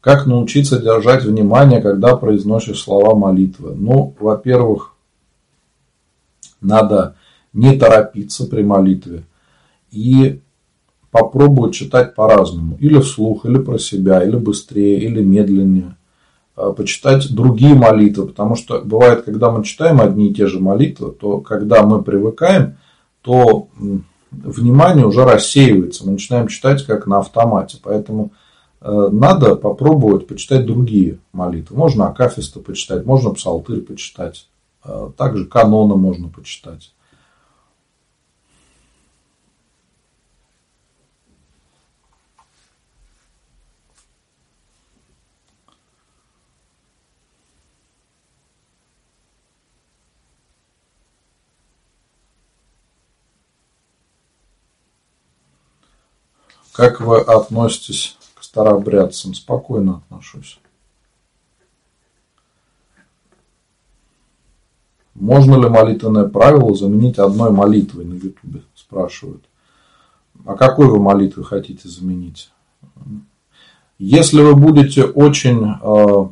[0.00, 3.74] Как научиться держать внимание, когда произносишь слова молитвы?
[3.74, 4.94] Ну, во-первых,
[6.60, 7.16] надо
[7.52, 9.24] не торопиться при молитве
[9.90, 10.40] и
[11.10, 12.76] попробовать читать по-разному.
[12.78, 15.96] Или вслух, или про себя, или быстрее, или медленнее.
[16.54, 21.12] А, почитать другие молитвы, потому что бывает, когда мы читаем одни и те же молитвы,
[21.12, 22.76] то когда мы привыкаем,
[23.22, 23.68] то
[24.30, 26.04] внимание уже рассеивается.
[26.04, 27.78] Мы начинаем читать как на автомате.
[27.82, 28.32] Поэтому
[28.80, 31.76] надо попробовать почитать другие молитвы.
[31.76, 34.48] Можно Акафиста почитать, можно Псалтырь почитать,
[34.84, 36.92] э, также каноны можно почитать.
[56.72, 58.16] Как вы относитесь
[58.48, 60.58] старообрядцам спокойно отношусь.
[65.14, 68.62] Можно ли молитвенное правило заменить одной молитвой на Ютубе?
[68.74, 69.44] Спрашивают.
[70.46, 72.50] А какой вы молитвы хотите заменить?
[73.98, 76.28] Если вы будете очень э,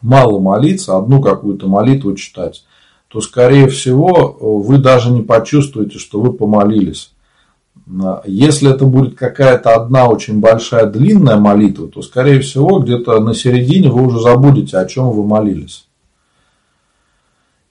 [0.00, 2.64] мало молиться, одну какую-то молитву читать,
[3.08, 7.12] то, скорее всего, вы даже не почувствуете, что вы помолились.
[8.26, 13.88] Если это будет какая-то одна очень большая длинная молитва, то, скорее всего, где-то на середине
[13.88, 15.86] вы уже забудете, о чем вы молились.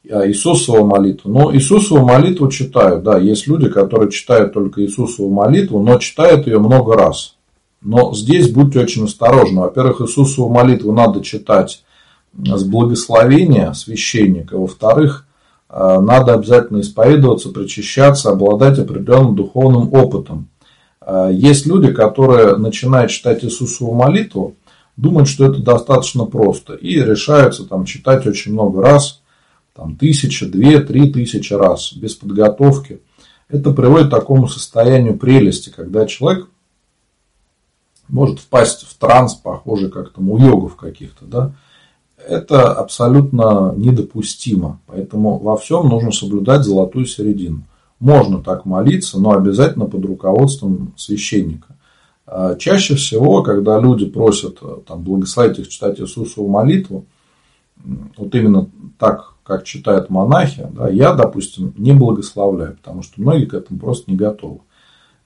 [0.10, 1.30] А Иисусову молитву.
[1.30, 3.04] Но Иисусову молитву читают.
[3.04, 7.36] Да, есть люди, которые читают только Иисусову молитву, но читают ее много раз.
[7.82, 9.62] Но здесь будьте очень осторожны.
[9.62, 11.84] Во-первых, Иисусову молитву надо читать
[12.34, 14.58] с благословения священника.
[14.58, 15.27] Во-вторых,
[15.70, 20.48] надо обязательно исповедоваться, причащаться, обладать определенным духовным опытом.
[21.02, 24.56] Э, есть люди, которые начинают читать Иисусову молитву,
[24.96, 29.22] думают, что это достаточно просто, и решаются там читать очень много раз,
[29.74, 33.02] там тысяча, две, три тысячи раз, без подготовки.
[33.48, 36.48] Это приводит к такому состоянию прелести, когда человек
[38.08, 41.54] может впасть в транс, похожий как там у йогов каких-то, да,
[42.18, 44.80] это абсолютно недопустимо.
[44.88, 47.64] Поэтому во всем нужно соблюдать золотую середину.
[48.00, 51.76] Можно так молиться, но обязательно под руководством священника.
[52.26, 57.06] А чаще всего, когда люди просят там, благословить их читать Иисусову молитву,
[58.18, 63.54] вот именно так, как читают монахи, да, я, допустим, не благословляю, потому что многие к
[63.54, 64.60] этому просто не готовы.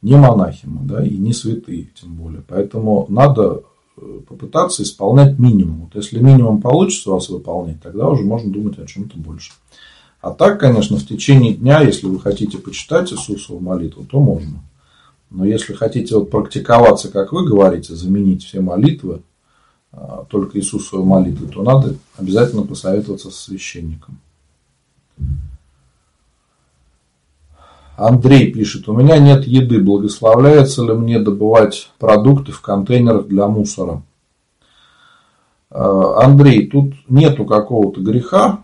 [0.02, 2.44] Не монахи мы, да, и не святые, тем более.
[2.48, 3.64] Поэтому надо
[3.96, 5.82] попытаться исполнять минимум.
[5.82, 9.52] Вот если минимум получится у вас выполнять, тогда уже можно думать о чем-то больше.
[10.22, 14.64] А так, конечно, в течение дня, если вы хотите почитать Иисусову молитву, то можно.
[15.30, 19.22] Но если хотите вот практиковаться, как вы говорите, заменить все молитвы,
[19.92, 24.20] а, только Иисусову молитву, то надо обязательно посоветоваться со священником.
[27.98, 34.02] Андрей пишет, у меня нет еды, благословляется ли мне добывать продукты в контейнерах для мусора?
[35.70, 38.62] Э, Андрей, тут нету какого-то греха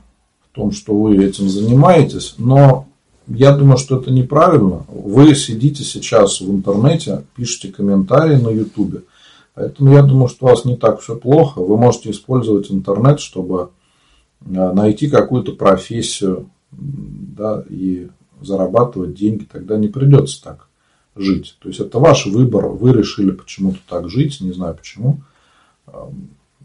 [0.51, 2.87] в том, что вы этим занимаетесь, но
[3.27, 4.85] я думаю, что это неправильно.
[4.87, 9.03] Вы сидите сейчас в интернете, пишете комментарии на ютубе.
[9.53, 11.59] Поэтому я думаю, что у вас не так все плохо.
[11.59, 13.69] Вы можете использовать интернет, чтобы
[14.45, 18.07] э, найти какую-то профессию да, и
[18.41, 20.67] зарабатывать деньги, тогда не придется так
[21.15, 21.57] жить.
[21.59, 25.21] То есть это ваш выбор, вы решили почему-то так жить, не знаю почему.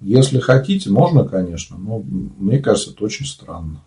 [0.00, 3.80] Если хотите, можно, конечно, но мне кажется, это очень странно.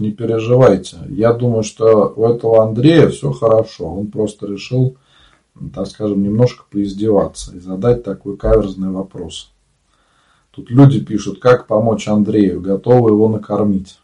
[0.00, 0.96] Не переживайте.
[1.10, 3.84] Я думаю, что у этого Андрея все хорошо.
[3.84, 4.96] Он просто решил,
[5.74, 9.52] так скажем, немножко поиздеваться и задать такой каверзный вопрос.
[10.52, 14.00] Тут люди пишут, как помочь Андрею, готовы его накормить.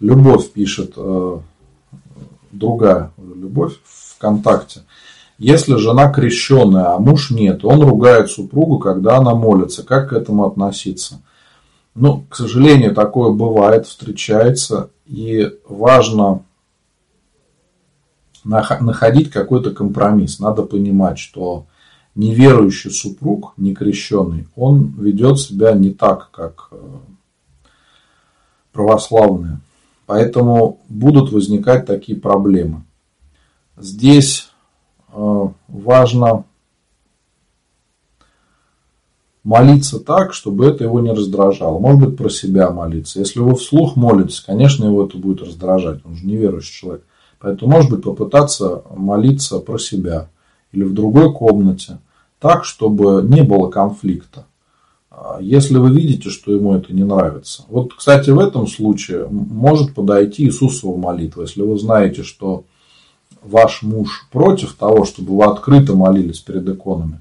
[0.00, 1.40] Любовь пишет, э,
[2.52, 4.82] другая любовь ВКонтакте.
[5.40, 9.82] Если жена крещенная, а муж нет, он ругает супругу, когда она молится.
[9.82, 11.22] Как к этому относиться?
[11.94, 14.90] Ну, к сожалению, такое бывает, встречается.
[15.06, 16.42] И важно
[18.44, 20.40] находить какой-то компромисс.
[20.40, 21.64] Надо понимать, что
[22.14, 26.76] неверующий супруг, не крещенный, он ведет себя не так, как э,
[28.72, 29.60] православные.
[30.04, 32.82] Поэтому будут возникать такие проблемы.
[33.78, 34.49] Здесь
[35.12, 36.44] важно
[39.42, 41.78] молиться так, чтобы это его не раздражало.
[41.78, 43.18] Может быть, про себя молиться.
[43.18, 46.04] Если вы вслух молитесь, конечно, его это будет раздражать.
[46.04, 47.04] Он же неверующий человек.
[47.38, 50.28] Поэтому, может быть, попытаться молиться про себя
[50.72, 51.98] или в другой комнате,
[52.38, 54.46] так, чтобы не было конфликта.
[55.10, 57.64] А если вы видите, что ему это не нравится.
[57.68, 61.42] Вот, кстати, в этом случае может подойти Иисусова молитва.
[61.42, 62.64] Если вы знаете, что
[63.42, 67.20] ваш муж против того, чтобы вы открыто молились перед иконами,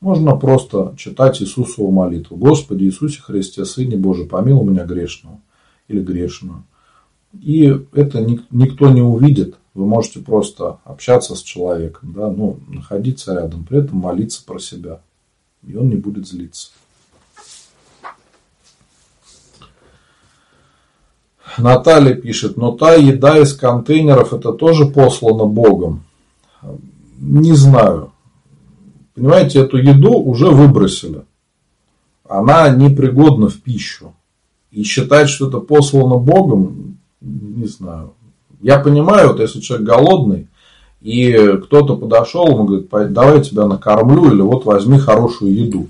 [0.00, 2.36] можно просто читать Иисусову молитву.
[2.36, 5.38] Господи Иисусе Христе, Сыне Божий, помилуй меня грешного
[5.86, 6.64] или грешную.
[7.40, 9.56] И это никто не увидит.
[9.74, 15.00] Вы можете просто общаться с человеком, да, ну, находиться рядом, при этом молиться про себя.
[15.66, 16.72] И он не будет злиться.
[21.58, 26.04] Наталья пишет, но та еда из контейнеров это тоже послана Богом.
[27.18, 28.12] Не знаю.
[29.14, 31.22] Понимаете, эту еду уже выбросили.
[32.28, 34.14] Она непригодна в пищу.
[34.70, 38.14] И считать, что это послано Богом, не знаю.
[38.60, 40.48] Я понимаю, вот если человек голодный,
[41.02, 45.88] и кто-то подошел, ему говорит, давай я тебя накормлю, или вот возьми хорошую еду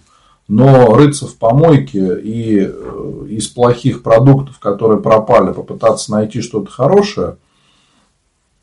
[0.48, 7.36] но рыться в помойке и э, из плохих продуктов, которые пропали, попытаться найти что-то хорошее,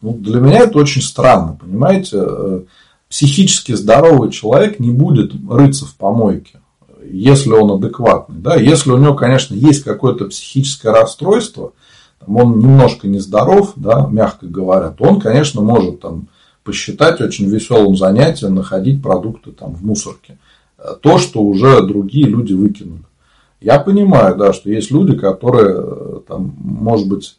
[0.02, 2.18] ну, для меня это очень странно, понимаете?
[2.22, 2.62] Э,
[3.10, 6.60] психически здоровый человек не будет рыться в помойке,
[7.04, 8.38] если он адекватный.
[8.40, 8.56] Да?
[8.56, 11.72] Если у него, конечно, есть какое-то психическое расстройство,
[12.28, 16.28] он немножко нездоров, да, мягко говоря, то он, конечно, может там,
[16.64, 20.38] посчитать очень веселым занятием находить продукты там, в мусорке
[21.02, 23.04] то, что уже другие люди выкинули.
[23.62, 27.38] Я понимаю, да, что есть люди, которые, э, там, может быть,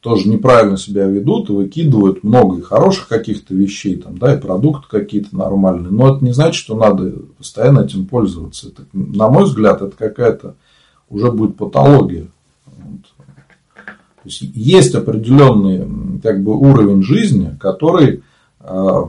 [0.00, 4.86] тоже неправильно себя ведут и выкидывают много и хороших каких-то вещей, там, да, и продукты
[4.88, 5.90] какие-то нормальные.
[5.90, 8.68] Но это не значит, что надо постоянно этим пользоваться.
[8.68, 10.54] Это, на мой взгляд, это какая-то
[11.10, 12.28] уже будет патология.
[12.64, 18.22] То есть, есть определенный как бы, уровень жизни, который
[18.60, 19.02] э,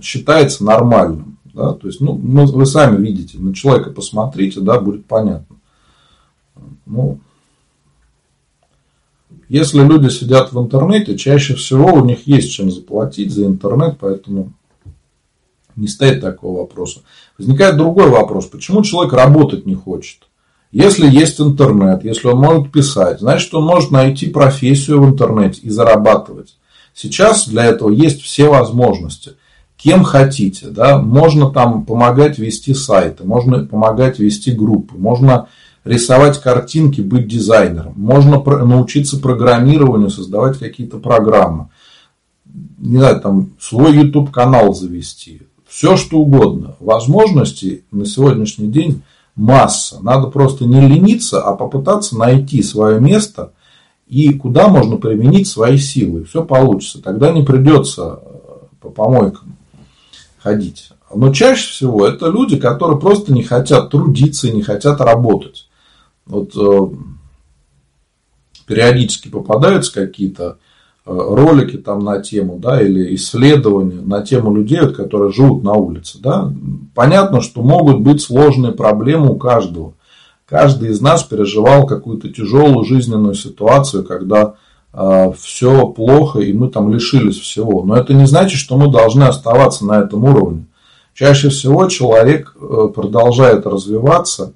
[0.00, 1.35] считается нормальным.
[1.56, 1.72] Да?
[1.72, 5.56] То есть, ну, вы сами видите, на человека посмотрите, да, будет понятно.
[6.84, 7.18] Ну,
[9.48, 14.52] если люди сидят в интернете, чаще всего у них есть чем заплатить за интернет, поэтому
[15.76, 17.00] не стоит такого вопроса.
[17.38, 18.46] Возникает другой вопрос.
[18.46, 20.28] Почему человек работать не хочет?
[20.72, 25.70] Если есть интернет, если он может писать, значит, он может найти профессию в интернете и
[25.70, 26.58] зарабатывать.
[26.92, 29.36] Сейчас для этого есть все возможности
[29.76, 30.68] кем хотите.
[30.68, 30.98] Да?
[30.98, 35.48] Можно там помогать вести сайты, можно помогать вести группы, можно
[35.84, 41.68] рисовать картинки, быть дизайнером, можно научиться программированию, создавать какие-то программы,
[42.78, 46.74] не знаю, там свой YouTube канал завести, все что угодно.
[46.80, 49.02] Возможностей на сегодняшний день
[49.34, 49.98] масса.
[50.02, 53.52] Надо просто не лениться, а попытаться найти свое место
[54.08, 56.24] и куда можно применить свои силы.
[56.24, 57.02] Все получится.
[57.02, 58.20] Тогда не придется
[58.80, 59.55] по помойкам
[60.46, 60.90] ходить.
[61.12, 65.68] Но чаще всего это люди, которые просто не хотят трудиться и не хотят работать.
[66.24, 66.96] Вот э,
[68.66, 70.58] периодически попадаются какие-то
[71.04, 75.72] э, ролики там на тему, да, или исследования на тему людей, вот, которые живут на
[75.72, 76.52] улице, да.
[76.94, 79.94] Понятно, что могут быть сложные проблемы у каждого.
[80.44, 84.54] Каждый из нас переживал какую-то тяжелую жизненную ситуацию, когда
[85.36, 87.82] все плохо, и мы там лишились всего.
[87.82, 90.66] Но это не значит, что мы должны оставаться на этом уровне.
[91.16, 94.52] Чаще всего человек э, продолжает развиваться,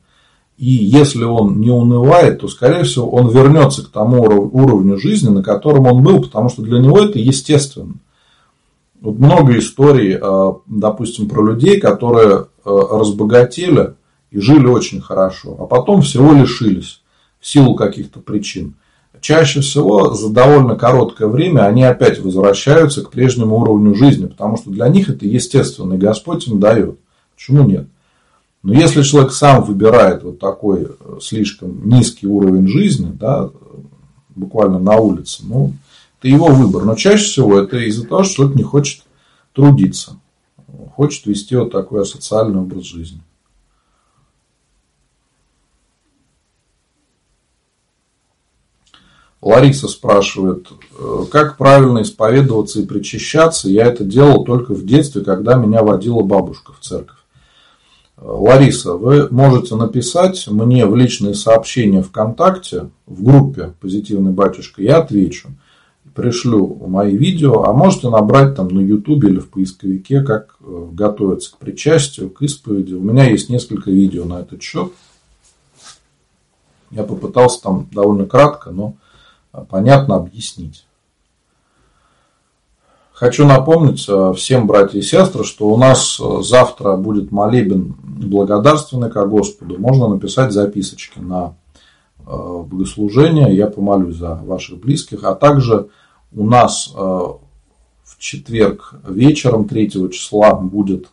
[0.58, 5.42] и если он не унывает, то, скорее всего, он вернется к тому уровню жизни, на
[5.42, 7.94] котором он был, потому что для него это естественно.
[9.00, 13.94] Вот много историй, э, допустим, про людей, которые э, разбогатели
[14.30, 17.00] и жили очень хорошо, а потом всего лишились
[17.40, 18.74] в силу каких-то причин.
[19.20, 24.70] Чаще всего за довольно короткое время они опять возвращаются к прежнему уровню жизни, потому что
[24.70, 26.98] для них это естественно, и Господь им дает.
[27.34, 27.86] Почему нет?
[28.62, 33.50] Но если человек сам выбирает вот такой э, слишком низкий уровень жизни, да,
[34.34, 35.72] буквально на улице, ну,
[36.18, 36.84] это его выбор.
[36.84, 39.02] Но чаще всего это из-за того, что человек не хочет
[39.54, 40.16] трудиться,
[40.94, 43.20] хочет вести вот такой асоциальный образ жизни.
[49.42, 50.68] Лариса спрашивает,
[50.98, 53.68] «Э, как правильно исповедоваться и причащаться?
[53.70, 57.16] Я это делал только в детстве, когда меня водила бабушка в церковь.
[58.18, 65.48] Лариса, вы можете написать мне в личные сообщения ВКонтакте, в группе «Позитивный батюшка», я отвечу.
[66.14, 71.52] Пришлю мои видео, а можете набрать там на YouTube или в поисковике, как э, готовиться
[71.52, 72.92] к причастию, к исповеди.
[72.92, 74.92] У меня есть несколько видео на этот счет.
[76.90, 79.09] Я попытался там довольно кратко, но э,
[79.68, 80.84] понятно объяснить.
[83.20, 89.10] Хочу напомнить э, всем, братья и сестры, что у нас э, завтра будет молебен благодарственный
[89.10, 89.78] ко Господу.
[89.78, 91.54] Можно написать записочки на
[92.20, 93.54] э, богослужение.
[93.54, 95.24] Я помолюсь за ваших близких.
[95.24, 95.88] А также
[96.32, 97.40] у нас в
[98.18, 101.08] четверг вечером 3 числа будет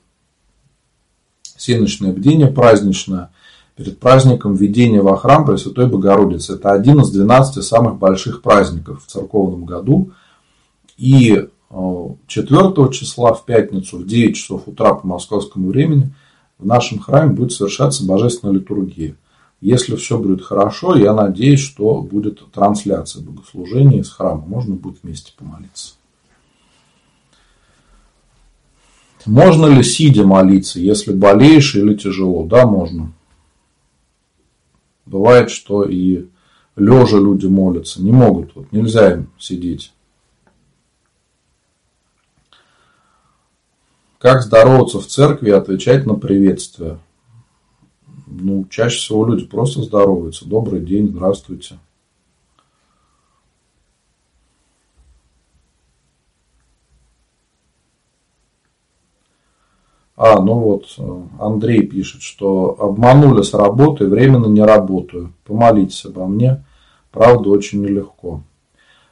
[1.57, 3.31] сеночное бдение праздничное
[3.77, 6.55] перед праздником введения во храм Пресвятой Богородицы.
[6.55, 10.11] Это один из 12 самых больших праздников в церковном году.
[10.97, 16.11] И 4 числа в пятницу в 9 часов утра по московскому времени
[16.57, 19.15] в нашем храме будет совершаться божественная литургия.
[19.61, 24.43] Если все будет хорошо, я надеюсь, что будет трансляция богослужения из храма.
[24.47, 25.93] Можно будет вместе помолиться.
[29.27, 32.45] Можно ли сидя молиться, если болеешь или тяжело?
[32.45, 33.11] Да, можно.
[35.07, 36.27] Бывает, что и
[36.75, 38.01] лежа люди молятся.
[38.01, 38.55] Не могут.
[38.55, 39.93] Вот нельзя им сидеть.
[44.19, 46.99] Как здороваться в церкви и отвечать на приветствие?
[48.25, 50.47] Ну, чаще всего люди просто здороваются.
[50.47, 51.79] Добрый день, здравствуйте.
[60.17, 60.85] А, ну вот,
[61.39, 65.31] Андрей пишет, что обманули с работы, временно не работаю.
[65.45, 66.65] Помолитесь обо мне.
[67.11, 68.41] Правда, очень нелегко.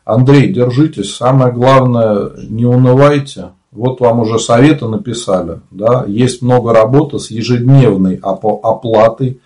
[0.04, 1.16] Андрей, держитесь.
[1.16, 3.52] Самое главное, не унывайте.
[3.72, 5.62] Вот вам уже советы написали.
[5.70, 6.06] Да?
[6.08, 9.42] Есть много работы с ежедневной оплатой.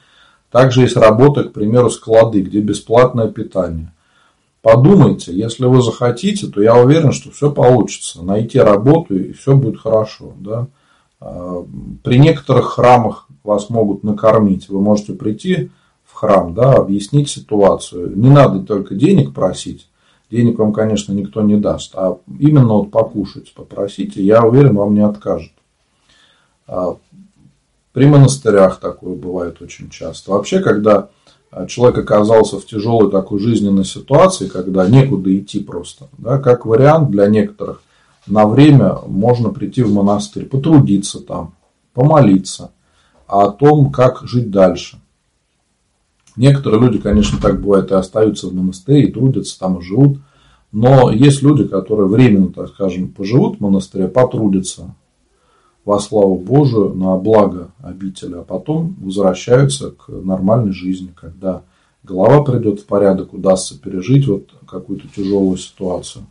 [0.51, 3.91] Также есть работа, к примеру, склады, где бесплатное питание.
[4.62, 8.24] Подумайте, если вы захотите, то я уверен, что все получится.
[8.24, 10.34] Найти работу и все будет хорошо.
[10.39, 10.68] Да?
[11.20, 11.65] А,
[12.03, 14.70] при некоторых храмах вас могут накормить.
[14.70, 15.72] Вы можете прийти
[16.03, 18.17] в храм, да, объяснить ситуацию.
[18.17, 19.88] Не надо только денег просить,
[20.32, 25.05] денег вам, конечно, никто не даст, а именно вот покушать попросите, я уверен, вам не
[25.05, 25.51] откажут.
[26.67, 26.97] А
[27.93, 30.32] при монастырях такое бывает очень часто.
[30.32, 31.09] Вообще, когда
[31.67, 37.28] человек оказался в тяжелой такой жизненной ситуации, когда некуда идти просто, да, как вариант для
[37.28, 37.82] некоторых,
[38.30, 41.53] на время можно прийти в монастырь, потрудиться там,
[41.93, 42.71] помолиться
[43.27, 44.99] о том, как жить дальше–
[46.39, 50.19] Некоторые люди, конечно, так бывает и остаются в монастыре, и трудятся там и живут.
[50.71, 54.95] Но есть люди, которые временно, так скажем, поживут в монастыре, потрудятся
[55.84, 61.63] во славу Божию, на благо обители, а потом возвращаются к нормальной жизни, когда
[62.03, 66.23] голова придет в порядок, удастся пережить вот какую-то тяжелую ситуацию.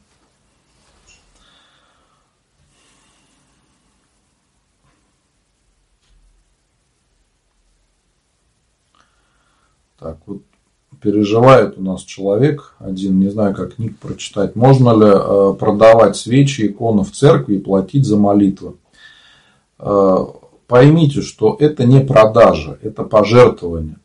[9.98, 10.42] Так, вот
[11.00, 16.66] переживает у нас человек один, не знаю, как ник прочитать, можно ли э, продавать свечи,
[16.66, 18.74] иконы в церкви и платить за молитвы.
[19.78, 20.24] Э,
[20.66, 23.96] поймите, что это не продажа, это пожертвование.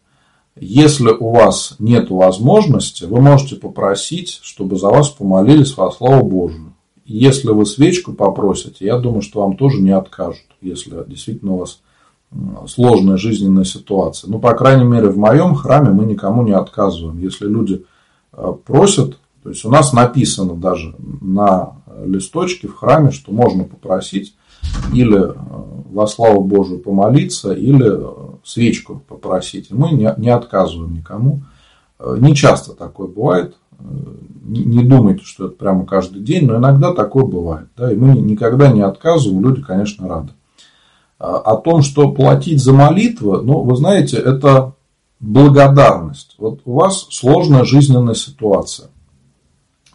[0.56, 6.74] Если у вас нет возможности, вы можете попросить, чтобы за вас помолились во славу Божию.
[7.06, 11.82] Если вы свечку попросите, я думаю, что вам тоже не откажут, если действительно у вас
[12.68, 14.30] сложная жизненная ситуация.
[14.30, 17.20] Ну, по крайней мере, в моем храме мы никому не отказываем.
[17.20, 17.86] Если люди
[18.34, 21.74] э, просят, то есть у нас написано даже на
[22.04, 24.36] листочке в храме, что можно попросить
[24.94, 25.34] или э,
[25.92, 28.14] во славу Божию помолиться, или э,
[28.44, 29.70] свечку попросить.
[29.72, 31.42] Мы не, не отказываем никому.
[32.18, 33.56] Не часто такое бывает.
[34.44, 37.68] не думайте, что это прямо каждый день, но иногда такое бывает.
[37.78, 40.32] Да, и мы никогда не отказываем, люди, конечно, рады.
[41.24, 44.74] А, о том, что платить за молитвы, ну, вы знаете, это
[45.22, 46.36] благодарность.
[46.38, 48.90] Вот у вас сложная жизненная ситуация.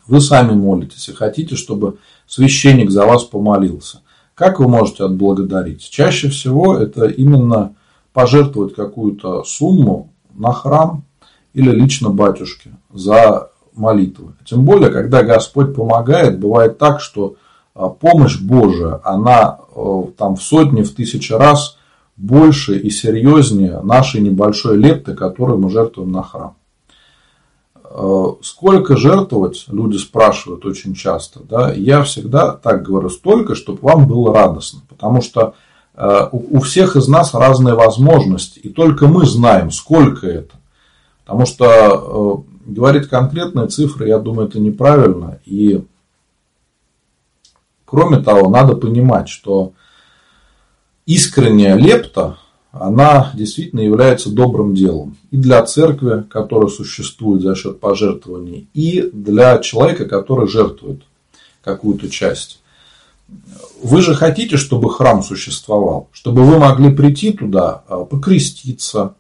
[0.07, 4.01] Вы сами молитесь и хотите, чтобы священник за вас помолился.
[4.35, 5.87] Как вы можете отблагодарить?
[5.91, 7.75] Чаще всего это именно
[8.15, 11.05] пожертвовать какую-то сумму на храм
[11.53, 14.33] или лично батюшке за молитвы.
[14.47, 17.37] Тем более, когда Господь помогает, бывает так, что
[17.87, 21.77] помощь Божия, она э, там в сотни, в тысячи раз
[22.17, 26.57] больше и серьезнее нашей небольшой лепты, которую мы жертвуем на храм.
[27.85, 31.41] Э, сколько жертвовать, люди спрашивают очень часто.
[31.49, 31.73] Да?
[31.73, 34.81] Я всегда так говорю, столько, чтобы вам было радостно.
[34.89, 35.55] Потому что
[35.95, 38.59] э, у всех из нас разные возможности.
[38.59, 40.57] И только мы знаем, сколько это.
[41.25, 45.39] Потому что говорить конкретные цифры, я думаю, это неправильно.
[45.45, 45.85] И
[47.91, 49.73] Кроме того, надо понимать, что
[51.07, 52.37] искренняя лепта,
[52.71, 55.17] она действительно является добрым делом.
[55.31, 61.01] И для церкви, которая существует за счет пожертвований, и для человека, который жертвует
[61.65, 62.61] какую-то часть.
[63.83, 69.15] Вы же хотите, чтобы храм существовал, чтобы вы могли прийти туда, а, покреститься,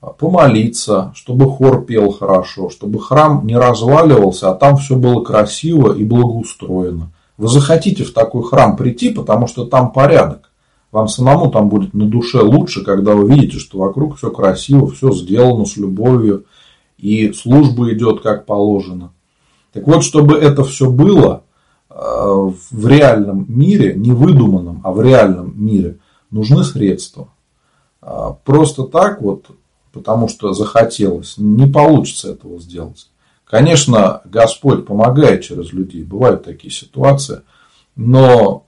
[0.00, 5.94] а, помолиться, чтобы хор пел хорошо, чтобы храм не разваливался, а там все было красиво
[5.94, 7.12] и благоустроено.
[7.36, 10.50] Вы захотите в такой храм прийти, потому что там порядок.
[10.90, 15.10] Вам самому там будет на душе лучше, когда вы видите, что вокруг все красиво, все
[15.12, 16.44] сделано с любовью,
[16.98, 19.12] и служба идет как положено.
[19.72, 21.44] Так вот, чтобы это все было
[21.88, 25.98] э, в реальном мире, не выдуманном, а в реальном мире,
[26.30, 27.28] нужны средства.
[28.02, 29.46] А просто так вот,
[29.92, 33.08] потому что захотелось, не получится этого сделать.
[33.52, 37.42] Конечно, Господь помогает через людей, бывают такие ситуации,
[37.96, 38.64] но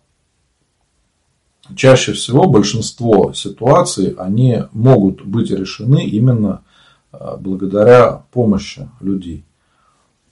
[1.75, 6.65] чаще всего большинство ситуаций, они могут быть решены именно
[7.13, 9.47] а, благодаря помощи людей.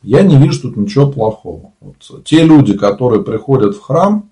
[0.03, 1.73] Я не вижу тут ничего плохого.
[1.81, 4.29] Вот те люди, которые приходят в храм,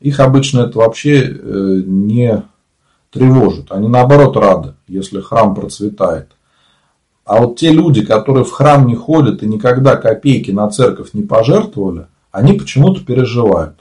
[0.00, 2.42] их обычно это вообще э, не
[3.10, 3.72] тревожит.
[3.72, 6.28] Они наоборот рады, если храм процветает.
[7.24, 11.22] А вот те люди, которые в храм не ходят и никогда копейки на церковь не
[11.22, 13.76] пожертвовали, они почему-то переживают.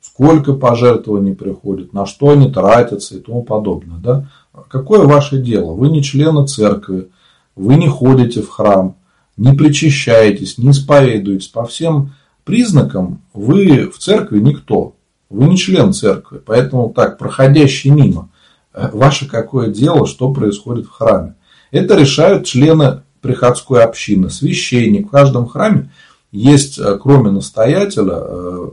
[0.00, 3.98] Сколько пожертвований приходит, на что они тратятся и тому подобное.
[3.98, 4.28] Да?
[4.68, 5.74] Какое ваше дело?
[5.74, 7.08] Вы не члены церкви,
[7.56, 8.96] вы не ходите в храм,
[9.36, 11.48] не причащаетесь, не исповедуетесь.
[11.48, 12.12] По всем
[12.44, 14.94] признакам вы в церкви никто.
[15.30, 16.40] Вы не член церкви.
[16.44, 18.30] Поэтому так, проходящий мимо.
[18.72, 21.34] Э, ваше какое дело, что происходит в храме.
[21.70, 25.08] Это решают члены приходской общины, священник.
[25.08, 25.90] В каждом храме
[26.32, 28.68] есть, э, кроме настоятеля, э,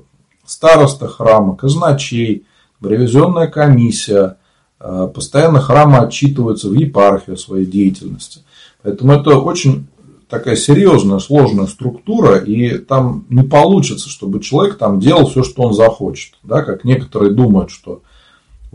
[0.46, 2.46] староста храма, казначей,
[2.82, 4.38] ревизионная комиссия.
[4.80, 8.41] Э, постоянно храмы отчитываются в епархии о своей деятельности.
[8.84, 9.88] Поэтому это очень
[10.30, 15.74] такая серьезная, сложная структура, и там не получится, чтобы человек там делал все, что он
[15.74, 16.36] захочет.
[16.43, 18.02] Да, как некоторые думают, что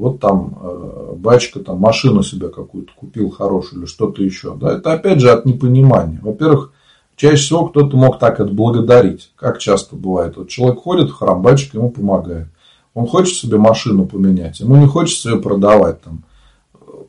[0.00, 4.54] вот там э, батюшка там машину себе какую-то купил хорошую или что-то еще.
[4.54, 6.18] Да, это опять же от непонимания.
[6.22, 6.72] Во-первых,
[7.16, 9.30] чаще всего кто-то мог так отблагодарить.
[9.36, 10.38] Как часто бывает.
[10.38, 12.48] Вот человек ходит в храм, батюшка ему помогает.
[12.94, 16.24] Он хочет себе машину поменять, ему не хочется ее продавать, там,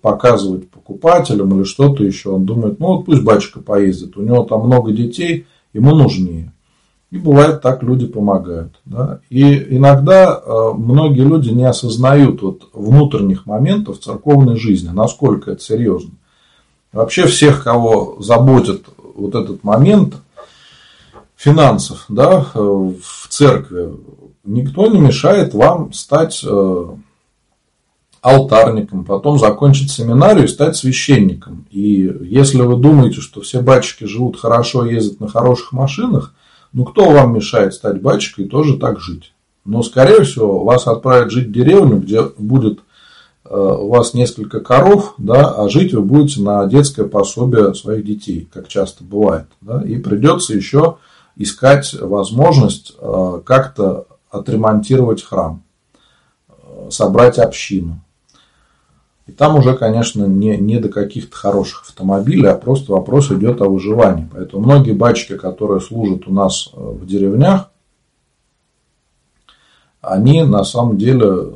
[0.02, 2.32] показывать покупателям или что-то еще.
[2.32, 6.52] Он думает, ну вот пусть батюшка поездит, у него там много детей, ему нужнее.
[7.12, 8.80] И бывает так, люди помогают.
[8.86, 9.20] Да?
[9.30, 16.12] И иногда э, многие люди не осознают вот внутренних моментов церковной жизни, насколько это серьезно.
[16.94, 20.16] Вообще всех, кого заботит вот этот момент
[21.36, 23.92] финансов да, э, в церкви,
[24.46, 26.86] никто не мешает вам стать э,
[28.22, 31.66] алтарником, потом закончить семинарию и стать священником.
[31.72, 36.34] И если вы думаете, что все батюшки живут хорошо, ездят на хороших машинах,
[36.74, 39.34] ну, кто вам мешает стать батюшкой и тоже так жить?
[39.66, 42.80] Но, скорее всего, вас отправят жить в деревню, где будет
[43.46, 48.50] э, у вас несколько коров, да, а жить вы будете на детское пособие своих детей,
[48.52, 49.48] как часто бывает.
[49.62, 50.98] Да, и придется еще
[51.36, 55.62] искать возможность э, как-то отремонтировать храм,
[56.50, 58.02] э, собрать общину.
[59.32, 63.70] И там уже, конечно, не, не до каких-то хороших автомобилей, а просто вопрос идет о
[63.70, 64.28] выживании.
[64.30, 67.72] Поэтому многие батчики, которые служат у нас э, в деревнях,
[70.02, 71.54] они на самом деле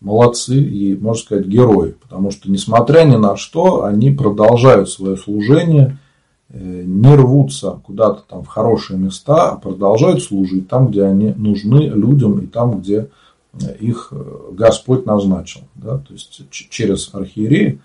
[0.00, 1.90] молодцы и, можно сказать, герои.
[1.90, 5.98] Потому что, несмотря ни на что, они продолжают свое служение
[6.48, 12.38] не рвутся куда-то там в хорошие места, а продолжают служить там, где они нужны людям
[12.38, 13.08] и там, где
[13.80, 14.12] их
[14.52, 15.62] Господь назначил.
[15.74, 15.98] Да?
[15.98, 17.80] То есть через архиереи,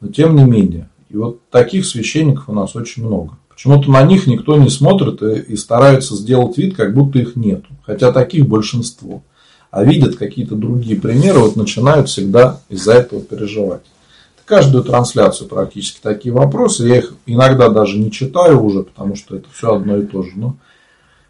[0.00, 0.88] но тем не менее.
[1.08, 3.36] И вот таких священников у нас очень много.
[3.48, 7.68] Почему-то на них никто не смотрит и, и старается сделать вид, как будто их нету.
[7.84, 9.22] Хотя таких большинство.
[9.70, 13.82] А видят какие-то другие примеры, вот начинают всегда из-за этого переживать.
[14.44, 16.86] Каждую трансляцию практически такие вопросы.
[16.86, 20.32] Я их иногда даже не читаю уже, потому что это все одно и то же.
[20.34, 20.56] Но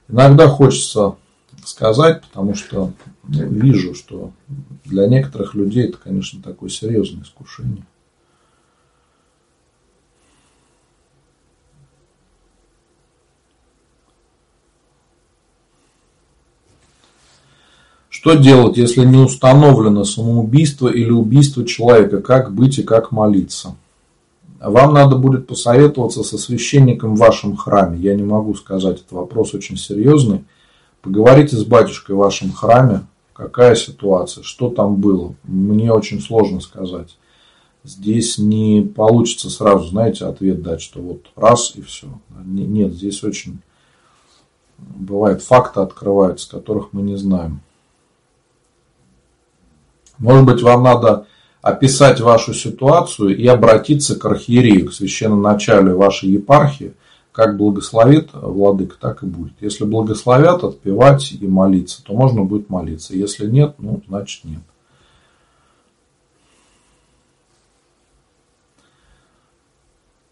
[0.08, 1.16] иногда хочется
[1.64, 2.92] сказать, потому что
[3.28, 4.32] ну, вижу, что
[4.84, 7.84] для некоторых людей это, конечно, такое серьезное искушение.
[18.22, 22.20] Что делать, если не установлено самоубийство или убийство человека?
[22.20, 23.74] Как быть и как молиться?
[24.60, 27.98] Вам надо будет посоветоваться со священником в вашем храме.
[27.98, 30.44] Я не могу сказать, этот вопрос очень серьезный.
[31.02, 35.34] Поговорите с батюшкой в вашем храме, какая ситуация, что там было.
[35.42, 37.16] Мне очень сложно сказать.
[37.84, 42.06] Здесь не получится сразу, знаете, ответ дать, что вот раз и все.
[42.44, 43.58] Нет, здесь очень
[44.78, 47.60] бывает факты открываются, которых мы не знаем.
[50.18, 51.26] Может быть, вам надо
[51.62, 56.94] описать вашу ситуацию и обратиться к архиерею, к священноначалию вашей епархии,
[57.32, 59.54] как благословит владыка, так и будет.
[59.60, 63.16] Если благословят отпевать и молиться, то можно будет молиться.
[63.16, 64.60] Если нет, ну, значит нет.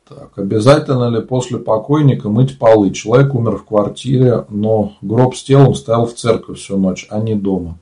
[0.07, 2.90] Так, обязательно ли после покойника мыть полы?
[2.90, 7.34] Человек умер в квартире, но гроб с телом стоял в церкви всю ночь, а не
[7.36, 7.78] дома.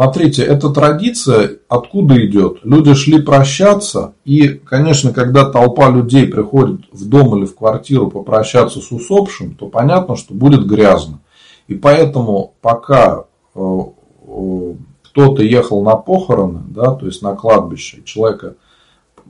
[0.00, 2.58] Смотрите, эта традиция откуда идет?
[2.62, 8.78] Люди шли прощаться, и, конечно, когда толпа людей приходит в дом или в квартиру попрощаться
[8.78, 11.18] с усопшим, то понятно, что будет грязно.
[11.66, 13.24] И поэтому, пока
[13.56, 18.54] э, э, кто-то ехал на похороны, да, то есть на кладбище, человека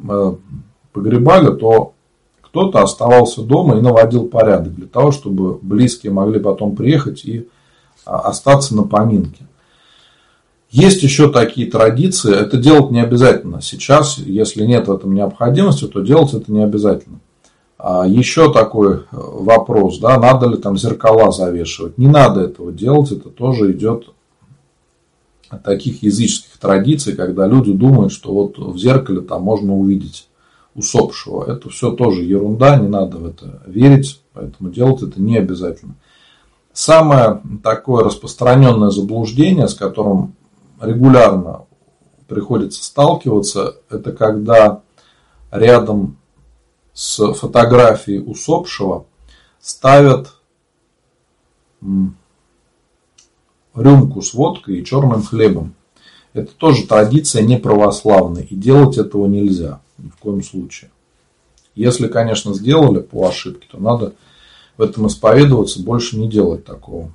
[0.07, 0.33] э,
[0.93, 1.95] погребали, то
[2.43, 7.49] кто-то оставался дома и наводил порядок для того, чтобы близкие могли потом приехать и
[8.05, 9.47] а, остаться на поминке.
[10.71, 13.63] Есть еще такие традиции, это делать не обязательно.
[13.63, 17.21] Сейчас, если нет в этом необходимости, то делать это не обязательно.
[17.79, 21.97] А еще такой э, вопрос, да, надо ли там зеркала завешивать.
[21.97, 24.13] Не надо этого делать, это тоже идет
[25.49, 30.29] от таких языческих традиций, когда люди думают, что вот в зеркале там можно увидеть
[30.75, 31.51] усопшего.
[31.51, 35.95] Это все тоже ерунда, не надо в это верить, поэтому делать это не обязательно.
[36.73, 40.35] Самое такое распространенное заблуждение, с которым
[40.81, 41.67] регулярно
[42.27, 44.83] приходится сталкиваться, это когда
[45.51, 46.19] рядом
[46.93, 49.07] с фотографией усопшего
[49.61, 50.35] ставят
[53.75, 55.75] рюмку с водкой и черным хлебом.
[56.33, 60.91] Это тоже традиция не православная, и делать этого нельзя ни в коем случае.
[61.75, 64.15] Если, конечно, сделали по ошибке, то надо
[64.77, 67.13] в этом исповедоваться, больше не делать такого.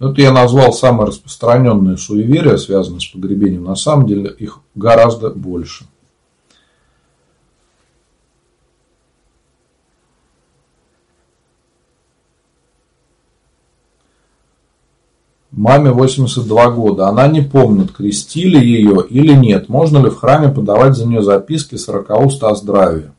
[0.00, 3.64] Это я назвал самые распространенные суеверия, связанные с погребением.
[3.64, 5.84] На самом деле их гораздо больше.
[15.50, 17.08] Маме 82 года.
[17.08, 19.68] Она не помнит, крестили ее или нет.
[19.68, 23.10] Можно ли в храме подавать за нее записки с ракауста о здравии?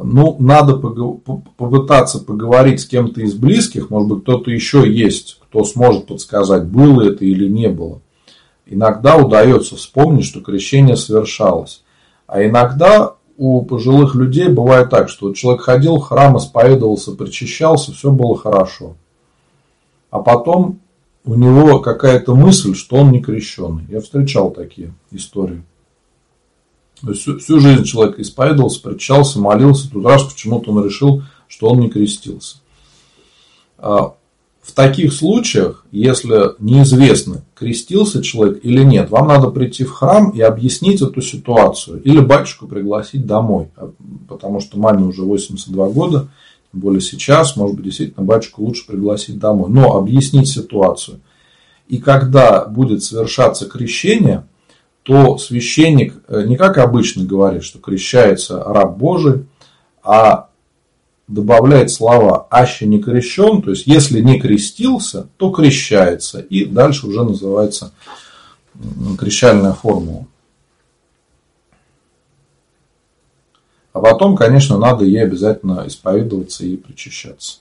[0.00, 3.90] Ну, надо попытаться поговорить с кем-то из близких.
[3.90, 8.00] Может быть, кто-то еще есть, кто сможет подсказать, было это или не было.
[8.66, 11.82] Иногда удается вспомнить, что крещение совершалось.
[12.26, 18.10] А иногда у пожилых людей бывает так, что человек ходил в храм, исповедовался, причащался, все
[18.10, 18.96] было хорошо.
[20.10, 20.80] А потом
[21.24, 23.84] у него какая-то мысль, что он не крещенный.
[23.88, 25.62] Я встречал такие истории.
[27.14, 31.88] Всю, всю жизнь человек исповедовался, причащался, молился, тут раз почему-то он решил, что он не
[31.88, 32.58] крестился.
[33.78, 34.14] А
[34.68, 40.42] в таких случаях, если неизвестно, крестился человек или нет, вам надо прийти в храм и
[40.42, 42.02] объяснить эту ситуацию.
[42.02, 43.70] Или батюшку пригласить домой.
[43.76, 43.90] А,
[44.28, 46.28] потому что маме уже 82 года,
[46.70, 49.70] тем более сейчас, может быть, действительно батюшку лучше пригласить домой.
[49.70, 51.20] Но объяснить ситуацию.
[51.88, 54.44] И когда будет совершаться крещение,
[55.08, 59.46] то священник э, не как обычно говорит, что крещается раб Божий,
[60.02, 60.50] а
[61.28, 66.40] добавляет слова «аще не крещен», то есть если не крестился, то крещается.
[66.40, 67.94] И дальше уже называется
[69.18, 70.26] крещальная формула.
[73.94, 77.60] А потом, конечно, надо ей обязательно исповедоваться и причащаться.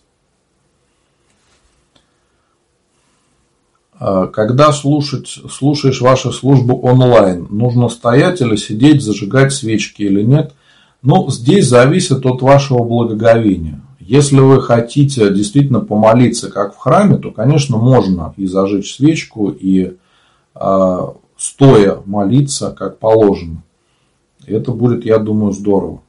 [4.00, 10.54] Когда слушать, слушаешь вашу службу онлайн, нужно стоять или сидеть, зажигать свечки или нет?
[11.02, 13.82] Ну, здесь зависит от вашего благоговения.
[14.00, 19.98] Если вы хотите действительно помолиться, как в храме, то, конечно, можно и зажечь свечку, и
[20.56, 20.98] э,
[21.36, 23.64] стоя молиться, как положено.
[24.46, 26.02] Это будет, я думаю, здорово.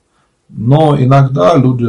[0.49, 1.89] Но иногда люди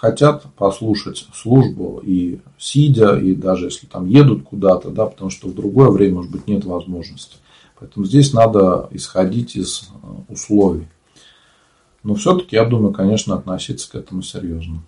[0.00, 5.54] хотят послушать службу и сидя, и даже если там едут куда-то, да, потому что в
[5.54, 7.36] другое время, может быть, нет возможности.
[7.78, 10.88] Поэтому здесь надо исходить из э, условий.
[12.02, 14.82] Но все-таки, я думаю, конечно, относиться к этому серьезно.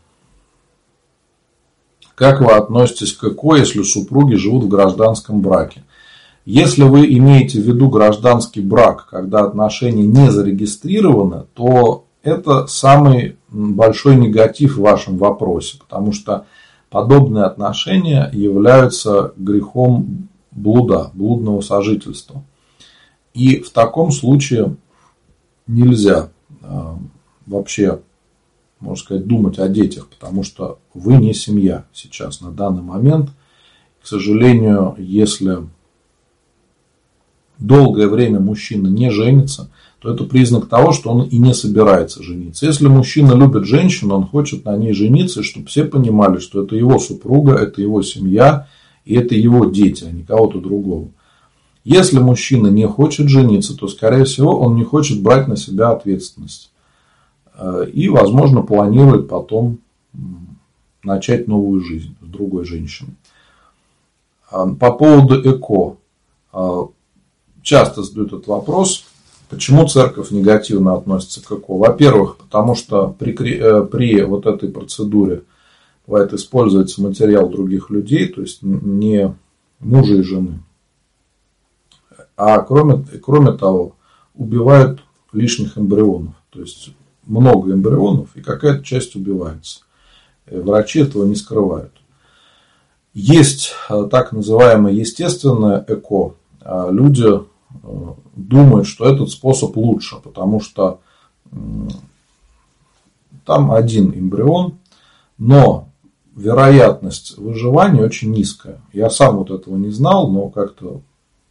[2.15, 5.85] Как вы относитесь к ЭКО, если супруги живут в гражданском браке?
[6.47, 14.17] Если вы имеете в виду гражданский брак, когда отношения не зарегистрированы, то это самый большой
[14.17, 16.47] негатив в вашем вопросе, потому что
[16.91, 22.43] подобные отношения являются грехом блуда, блудного сожительства.
[23.35, 24.77] И в таком случае
[25.67, 26.31] нельзя
[26.61, 26.99] а,
[27.47, 28.01] вообще,
[28.81, 33.31] можно сказать, думать о детях, потому что вы не семья сейчас на данный момент.
[34.03, 35.59] К сожалению, если
[37.59, 39.71] долгое время мужчина не женится,
[40.03, 42.67] то это признак того, что он и не собирается жениться.
[42.67, 46.99] Если мужчина любит женщину, он хочет на ней жениться, чтобы все понимали, что это его
[46.99, 48.67] супруга, это его семья,
[49.05, 51.09] и это его дети, а не кого-то другого.
[51.85, 56.73] Если мужчина не хочет жениться, то, скорее всего, он не хочет брать на себя ответственность.
[57.55, 59.79] Э, и, возможно, планирует потом
[61.05, 63.15] начать новую жизнь с другой женщиной.
[64.51, 65.97] А, по поводу ЭКО.
[66.53, 66.89] А,
[67.63, 69.05] часто задают этот вопрос,
[69.53, 71.77] почему церковь негативно относится к ЭКО.
[71.77, 75.43] Во-первых, потому что при, э, при вот этой процедуре
[76.07, 79.37] бывает используется материал других людей, то есть не
[79.79, 80.63] мужа и жены.
[82.35, 83.95] А кроме, кроме того,
[84.35, 85.01] убивают
[85.35, 86.35] лишних эмбрионов.
[86.49, 86.95] То есть
[87.27, 89.81] много эмбрионов, и какая-то часть убивается.
[90.47, 91.93] Э, врачи этого не скрывают.
[93.13, 96.37] Есть э, так называемое естественное ЭКО.
[96.63, 97.29] А люди
[98.37, 101.01] думают, что этот способ лучше, потому что
[103.45, 104.79] там один эмбрион,
[105.39, 105.89] но
[106.35, 108.81] вероятность выживания очень низкая.
[108.93, 111.01] Я сам вот этого не знал, но как-то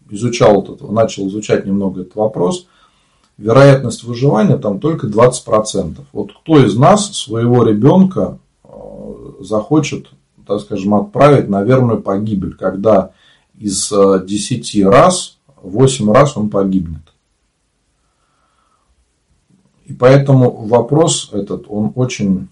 [0.09, 2.67] изучал вот это, начал изучать немного этот вопрос–
[3.41, 5.97] вероятность выживания там только 20%.
[6.13, 8.69] Вот кто из нас своего ребенка э,
[9.39, 10.07] захочет,
[10.45, 13.11] так скажем, отправить на верную погибель, когда
[13.57, 17.14] из 10 э, раз 8 раз он погибнет.
[19.86, 22.47] И поэтому вопрос этот, он очень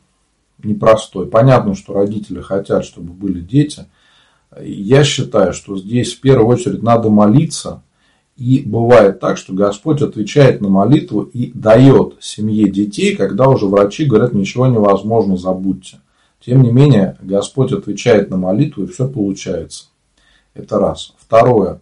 [0.64, 1.28] непростой.
[1.28, 3.86] Понятно, что родители хотят, чтобы были дети.
[4.60, 7.84] Я считаю, что здесь в первую очередь надо молиться–
[8.39, 14.05] и бывает так, что Господь отвечает на молитву и дает семье детей, когда уже врачи
[14.05, 15.99] говорят, ничего невозможно, забудьте.
[16.39, 19.88] Тем не менее, Господь отвечает на молитву, и все получается.
[20.53, 21.14] Это раз.
[21.18, 21.82] Второе.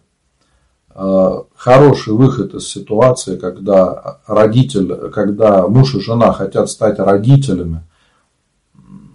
[1.00, 7.84] Э, хороший выход из ситуации, когда родитель, когда муж и жена хотят стать родителями,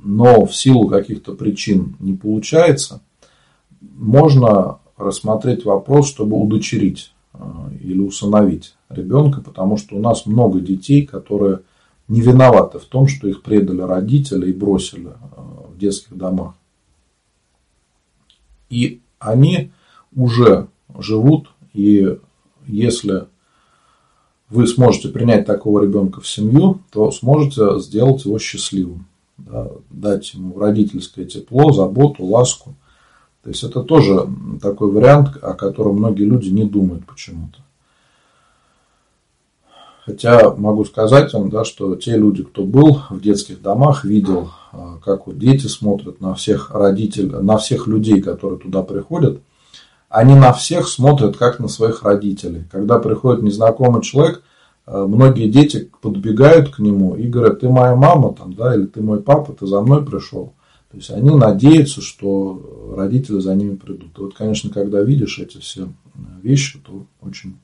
[0.01, 3.01] но в силу каких-то причин не получается,
[3.81, 11.05] можно рассмотреть вопрос, чтобы удочерить а, или усыновить ребенка, потому что у нас много детей,
[11.05, 11.59] которые
[12.07, 16.53] не виноваты в том, что их предали родители и бросили а, в детских домах.
[18.69, 19.73] И они
[20.15, 20.67] уже
[20.97, 22.17] живут, и
[22.65, 23.27] если
[24.49, 29.07] вы сможете принять такого ребенка в семью, то сможете сделать его счастливым,
[29.37, 32.75] да, дать ему родительское тепло, заботу, ласку.
[33.43, 34.27] То есть это тоже
[34.61, 37.59] такой вариант, о котором многие люди не думают почему-то.
[40.05, 44.97] Хотя могу сказать вам, да, что те люди, кто был в детских домах, видел, а,
[45.03, 49.41] как вот дети смотрят на всех родителей, на всех людей, которые туда приходят,
[50.13, 52.65] они на всех смотрят как на своих родителей.
[52.71, 54.43] Когда приходит незнакомый человек,
[54.85, 59.01] а, многие дети подбегают к нему и говорят, ты моя мама, там, да, или ты
[59.01, 60.53] мой папа, ты за мной пришел.
[60.91, 64.15] То есть они надеются, что родители за ними придут.
[64.19, 65.89] И вот, конечно, когда видишь эти все
[66.43, 67.57] вещи, то очень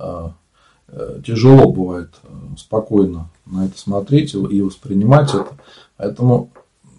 [0.00, 0.30] э,
[1.24, 2.28] тяжело бывает э,
[2.58, 5.56] спокойно на это смотреть и воспринимать это.
[5.96, 6.50] Поэтому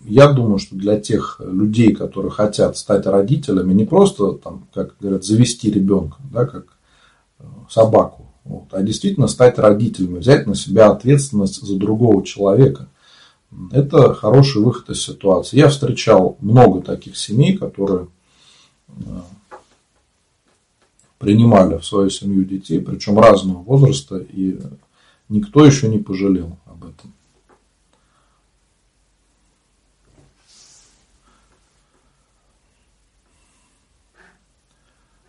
[0.05, 5.23] я думаю, что для тех людей, которые хотят стать родителями, не просто, там, как говорят,
[5.23, 6.65] завести ребенка, да, как
[7.39, 12.87] э, собаку Вот, а действительно стать родителями, взять на себя ответственность за другого человека.
[13.71, 15.57] Это хороший выход из ситуации.
[15.57, 18.07] Я встречал много таких семей, которые
[18.89, 19.01] э,
[21.19, 24.59] принимали в свою семью детей, причем разного возраста, и
[25.29, 27.13] никто еще не пожалел об этом.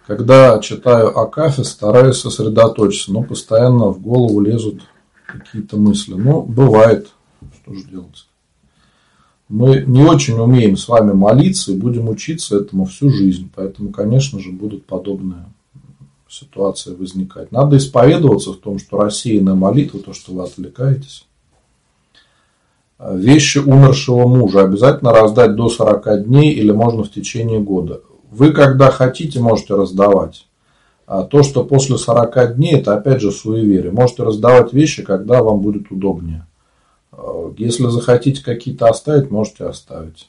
[0.06, 4.82] Когда читаю Акафе, стараюсь сосредоточиться, но постоянно в голову лезут
[5.26, 6.14] какие-то мысли.
[6.14, 7.08] Ну, бывает,
[7.62, 8.26] что же делать.
[9.48, 13.50] Мы не очень умеем с вами молиться и будем учиться этому всю жизнь.
[13.54, 15.46] Поэтому, конечно же, будут подобные
[16.28, 17.50] ситуации возникать.
[17.50, 21.26] Надо исповедоваться в том, что рассеянная молитва, то, что вы отвлекаетесь.
[22.98, 28.02] Вещи умершего мужа обязательно раздать до 40 дней или можно в течение года.
[28.34, 30.48] Вы, когда хотите, можете раздавать.
[31.06, 33.92] А то, что после 40 дней, это опять же суеверие.
[33.92, 36.44] Можете раздавать вещи, когда вам будет удобнее.
[37.12, 40.28] А, если захотите какие-то оставить, можете оставить.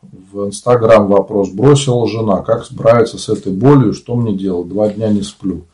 [0.00, 2.40] В Инстаграм вопрос бросила жена.
[2.40, 3.92] Как справиться с этой болью?
[3.92, 4.68] Что мне делать?
[4.68, 5.66] Два дня не сплю.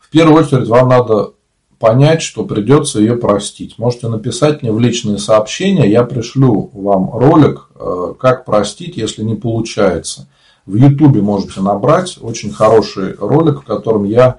[0.00, 1.32] В первую очередь вам надо
[1.78, 3.78] понять, что придется ее простить.
[3.78, 9.36] Можете написать мне в личные сообщения, я пришлю вам ролик, э, как простить, если не
[9.36, 10.28] получается.
[10.66, 14.38] В Ютубе можете набрать очень хороший ролик, в котором я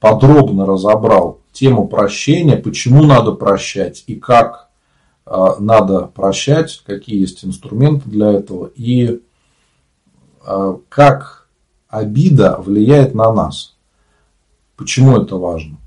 [0.00, 4.68] подробно разобрал тему прощения, почему надо прощать и как
[5.26, 9.20] э, надо прощать, какие есть инструменты для этого и
[10.46, 11.48] э, как
[11.88, 13.74] обида влияет на нас.
[14.76, 15.78] Почему это важно?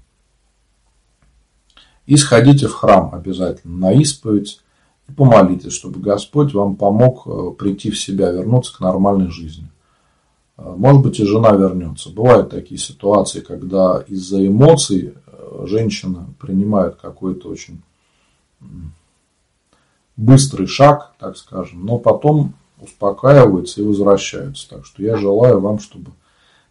[2.11, 4.59] И сходите в храм обязательно на исповедь
[5.07, 9.69] и помолитесь, чтобы Господь вам помог э, прийти в себя, вернуться к нормальной жизни.
[10.57, 12.09] Э, может быть, и жена вернется.
[12.09, 17.81] Бывают такие ситуации, когда из-за эмоций э, женщина принимает какой-то очень
[20.17, 24.67] быстрый шаг, так скажем, но потом успокаивается и возвращаются.
[24.67, 26.11] Так что я желаю вам, чтобы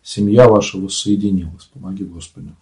[0.03, 1.71] семья ваша воссоединилась.
[1.73, 2.53] Помоги Господи.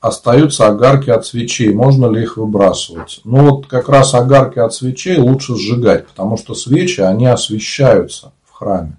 [0.00, 1.72] Остаются огарки от свечей.
[1.72, 3.20] Можно ли их выбрасывать?
[3.24, 8.52] Ну вот как раз огарки от свечей лучше сжигать, потому что свечи, они освещаются в
[8.52, 8.98] храме.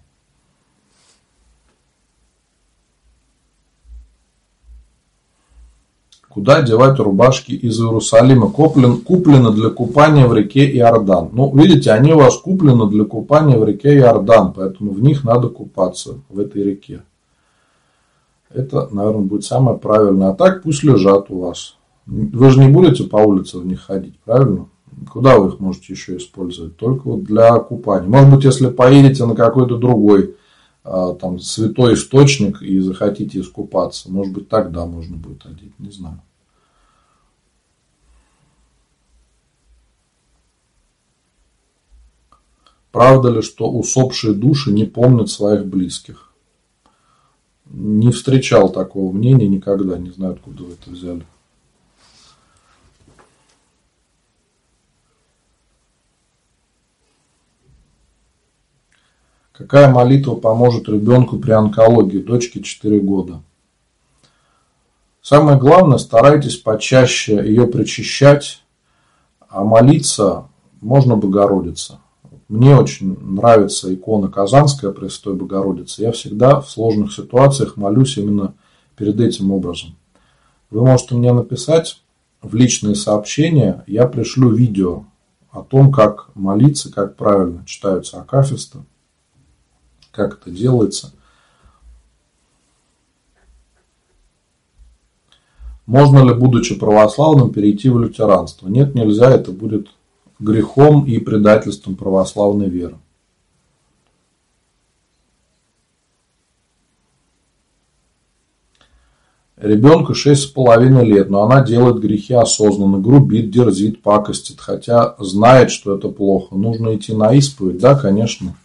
[6.36, 8.50] Куда девать рубашки из Иерусалима?
[8.50, 11.30] Куплен, куплены для купания в реке Иордан.
[11.32, 15.48] Ну, видите, они у вас куплены для купания в реке Иордан, поэтому в них надо
[15.48, 17.04] купаться, в этой реке.
[18.56, 20.30] Это, наверное, будет самое правильное.
[20.30, 21.76] А так пусть лежат у вас.
[22.06, 24.70] Вы же не будете по улице в них ходить, правильно?
[25.12, 26.78] Куда вы их можете еще использовать?
[26.78, 28.08] Только вот для купания.
[28.08, 30.36] Может быть, если поедете на какой-то другой
[30.86, 36.22] а, там святой источник и захотите искупаться, может быть, тогда можно будет одеть, не знаю.
[42.94, 46.25] Правда ли, что усопшие души не помнят своих близких?
[47.66, 51.26] Не встречал такого мнения никогда, не знаю, откуда вы это взяли.
[59.52, 63.42] Какая молитва поможет ребенку при онкологии, дочке 4 года?
[65.22, 68.62] Самое главное, старайтесь почаще ее причащать,
[69.48, 70.50] а молиться
[70.82, 72.00] можно Богородица.
[72.48, 76.04] Мне очень нравится икона Казанская Престой Богородицы.
[76.04, 78.54] Я всегда в сложных ситуациях молюсь именно
[78.96, 79.96] перед этим образом.
[80.70, 82.02] Вы можете мне написать
[82.42, 85.06] в личные сообщения, я пришлю видео
[85.50, 88.80] о том, как молиться, как правильно читаются акафисты,
[90.12, 91.14] как это делается.
[95.88, 98.68] Можно ли, будучи православным, перейти в лютеранство?
[98.68, 99.88] Нет, нельзя, это будет
[100.40, 102.98] грехом и предательством православной веры.
[109.58, 115.72] Ребенку шесть с половиной лет, но она делает грехи осознанно, грубит, дерзит, пакостит, хотя знает,
[115.72, 116.56] что это плохо.
[116.56, 118.56] Нужно идти на исповедь, да, конечно.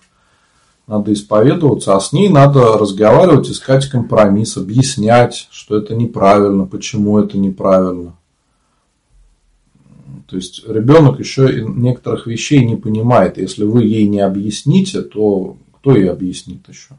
[0.88, 7.38] Надо исповедоваться, а с ней надо разговаривать, искать компромисс, объяснять, что это неправильно, почему это
[7.38, 8.14] неправильно.
[10.30, 13.36] То есть ребенок еще некоторых вещей не понимает.
[13.36, 16.94] Если вы ей не объясните, то кто ей объяснит еще?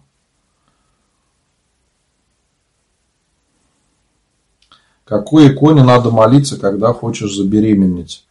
[5.05, 8.25] Какой иконе надо молиться, когда хочешь забеременеть?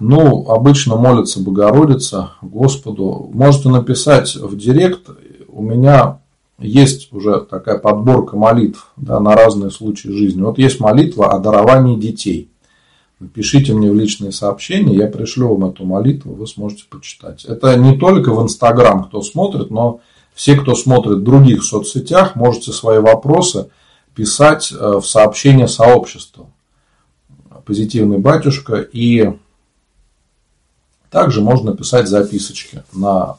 [0.00, 3.30] Ну, обычно молится Богородица Господу.
[3.32, 5.08] Можете написать в директ.
[5.48, 6.20] У меня
[6.58, 10.42] есть уже такая подборка молитв да, на разные случаи жизни.
[10.42, 12.49] Вот есть молитва о даровании детей.
[13.20, 17.44] Напишите мне в личные сообщения, я пришлю вам эту молитву, вы сможете почитать.
[17.44, 20.00] Это не только в Инстаграм, кто смотрит, но
[20.32, 23.68] все, кто смотрит в других соцсетях, можете свои вопросы
[24.14, 26.46] писать э, в сообщение сообщества.
[27.66, 28.76] Позитивный батюшка.
[28.76, 29.30] И
[31.10, 33.36] также можно писать записочки на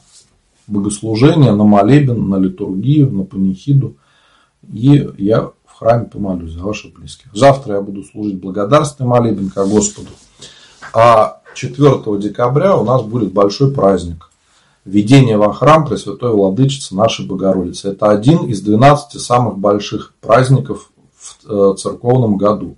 [0.68, 3.96] богослужение, на молебен, на литургию, на панихиду.
[4.72, 5.50] И я
[5.82, 7.26] храме помолюсь за ваших близких.
[7.34, 10.10] Завтра я буду служить благодарственный молебен ко Господу.
[10.94, 14.30] А 4 декабря у нас будет большой праздник.
[14.84, 17.90] Введение во храм Пресвятой Владычицы нашей Богородицы.
[17.90, 22.76] Это один из 12 самых больших праздников в э, церковном году.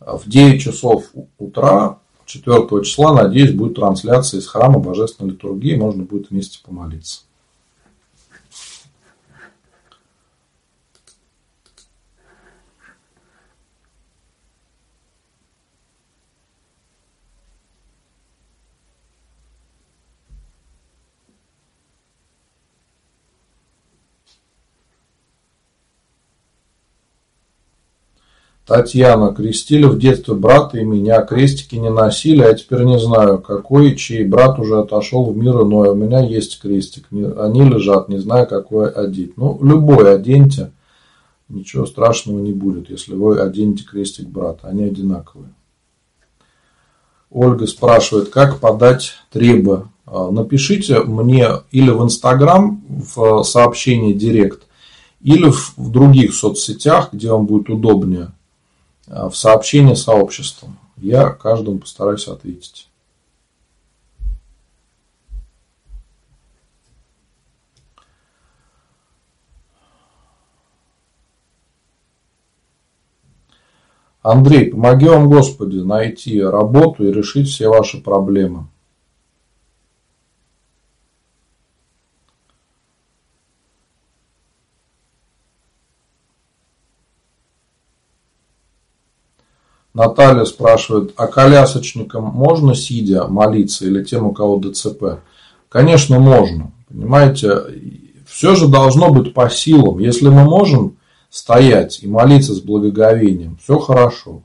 [0.00, 1.04] В 9 часов
[1.38, 7.20] утра 4 числа, надеюсь, будет трансляция из храма Божественной литургии, можно будет вместе помолиться.
[28.64, 33.96] Татьяна, крестили в детстве брата и меня, крестики не носили, а теперь не знаю, какой,
[33.96, 38.46] чей брат уже отошел в мир иной, у меня есть крестик, они лежат, не знаю,
[38.46, 39.36] какой одеть.
[39.36, 40.70] Ну, любой оденьте,
[41.48, 45.50] ничего страшного не будет, если вы оденете крестик брата, они одинаковые.
[47.30, 49.88] Ольга спрашивает, как подать требы.
[50.06, 54.68] А, напишите мне или в Инстаграм в сообщении Директ,
[55.20, 58.30] или в других соцсетях, где вам будет удобнее–
[59.12, 60.78] в сообщение сообществом.
[60.96, 62.88] Я каждому постараюсь ответить.
[74.22, 78.68] Андрей, помоги вам, Господи, найти работу и решить все ваши проблемы.
[89.94, 95.20] Наталья спрашивает, а колясочникам можно сидя молиться или тем, у кого ДЦП?
[95.68, 96.72] Конечно, можно.
[96.88, 97.62] Понимаете,
[98.26, 99.98] все же должно быть по силам.
[99.98, 100.96] Если мы можем
[101.28, 104.42] стоять и молиться с благоговением, все хорошо.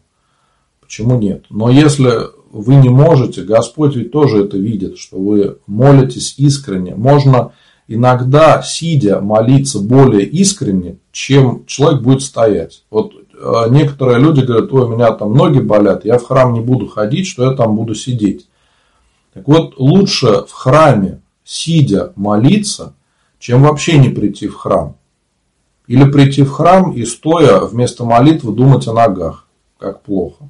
[0.82, 1.46] Почему нет?
[1.50, 2.12] Но если
[2.52, 6.96] вы не можете, Господь ведь тоже это видит, что вы молитесь искренне.
[6.96, 7.54] Можно
[7.88, 12.84] иногда, сидя, молиться более искренне, чем человек будет стоять.
[12.90, 13.14] Вот
[13.70, 17.28] некоторые люди говорят, ой, у меня там ноги болят, я в храм не буду ходить,
[17.28, 18.48] что я там буду сидеть.
[19.34, 22.94] Так вот, лучше в храме, сидя, молиться,
[23.40, 24.96] чем вообще не прийти в храм.
[25.86, 29.48] Или прийти в храм и стоя вместо молитвы думать о ногах,
[29.78, 30.50] как плохо.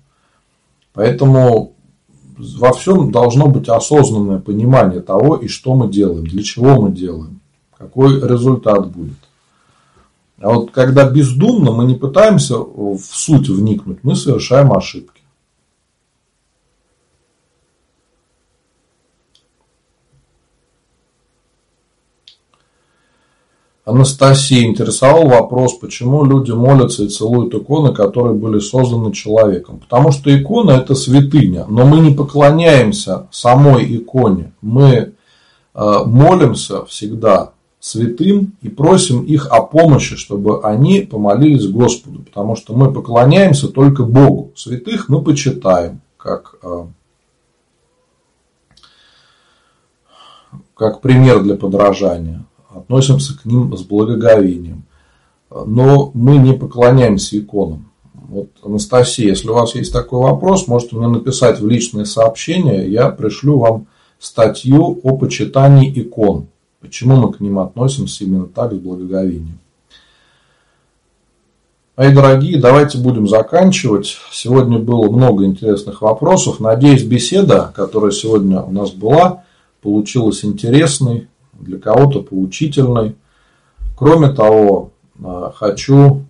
[0.93, 1.73] Поэтому
[2.37, 7.41] во всем должно быть осознанное понимание того, и что мы делаем, для чего мы делаем,
[7.77, 9.17] какой результат будет.
[10.39, 15.21] А вот когда бездумно мы не пытаемся в суть вникнуть, мы совершаем ошибки.
[23.83, 29.79] Анастасия интересовал вопрос, почему люди молятся и целуют иконы, которые были созданы человеком.
[29.79, 34.51] Потому что икона это святыня, но мы не поклоняемся самой иконе.
[34.59, 35.13] Мы э,
[35.73, 42.91] молимся всегда святым и просим их о помощи, чтобы они помолились Господу, потому что мы
[42.91, 44.51] поклоняемся только Богу.
[44.55, 46.85] Святых мы почитаем, как, э,
[50.75, 54.83] как пример для подражания, относимся к ним с благоговением,
[55.49, 57.91] но мы не поклоняемся иконам.
[58.13, 63.09] Вот, Анастасия, если у вас есть такой вопрос, можете мне написать в личные сообщения, я
[63.09, 63.87] пришлю вам
[64.19, 66.47] статью о почитании икон.
[66.81, 69.59] Почему мы к ним относимся именно так, с благоговением?
[71.95, 74.17] Мои дорогие, давайте будем заканчивать.
[74.31, 76.59] Сегодня было много интересных вопросов.
[76.59, 79.43] Надеюсь, беседа, которая сегодня у нас была,
[79.81, 83.15] получилась интересной, для кого-то поучительной.
[83.97, 86.25] Кроме того, э, хочу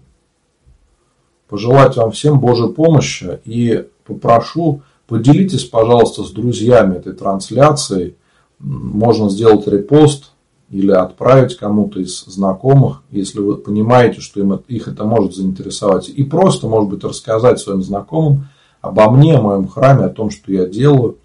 [1.49, 8.15] пожелать вам всем Божьей помощи и попрошу, поделитесь, пожалуйста, с друзьями этой трансляцией.
[8.59, 10.31] Можно сделать репост
[10.69, 16.09] или отправить кому-то из знакомых, если вы понимаете, что им, их это может заинтересовать.
[16.09, 18.47] И просто, может быть, рассказать своим знакомым
[18.81, 21.17] обо мне, о моем храме, о том, что я делаю.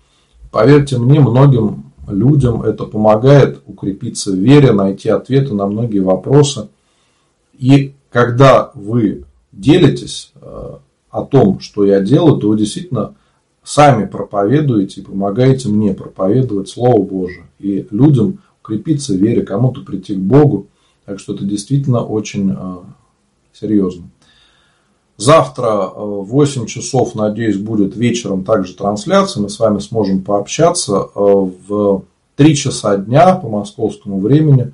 [0.51, 6.69] Поверьте мне, многим людям это помогает укрепиться в вере, найти ответы на многие вопросы.
[7.59, 10.77] И когда вы делитесь э,
[11.11, 13.15] о том, что я делаю, то вы действительно
[13.65, 17.45] сами проповедуете и помогаете мне проповедовать Слово Божие.
[17.59, 20.69] И людям укрепиться в вере, кому-то прийти к Богу.
[21.05, 22.77] Так что это действительно очень э,
[23.53, 24.09] серьезно.
[25.17, 29.43] Завтра э, в 8 часов, надеюсь, будет вечером также трансляция.
[29.43, 31.09] Мы с вами сможем пообщаться.
[31.15, 32.05] В
[32.37, 34.73] 3 часа дня по московскому времени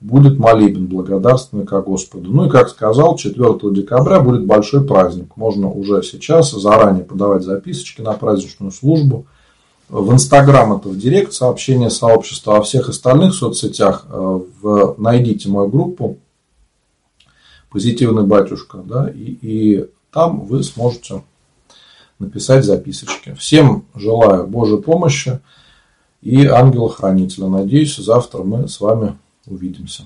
[0.00, 2.30] будет молебен благодарственный ко Господу.
[2.30, 5.36] Ну и, как сказал, 4 декабря будет большой праздник.
[5.36, 9.26] Можно уже сейчас заранее подавать записочки на праздничную службу.
[9.90, 15.48] В Инстаграм это в Директ сообщение сообщества, а во всех остальных соцсетях э, в, найдите
[15.48, 16.18] мою группу
[17.70, 21.24] «Позитивный батюшка», да, и, и там вы сможете
[22.20, 23.34] написать записочки.
[23.34, 25.40] Всем желаю Божьей помощи
[26.22, 27.48] и ангела-хранителя.
[27.48, 30.04] Надеюсь, завтра мы с вами увидимся.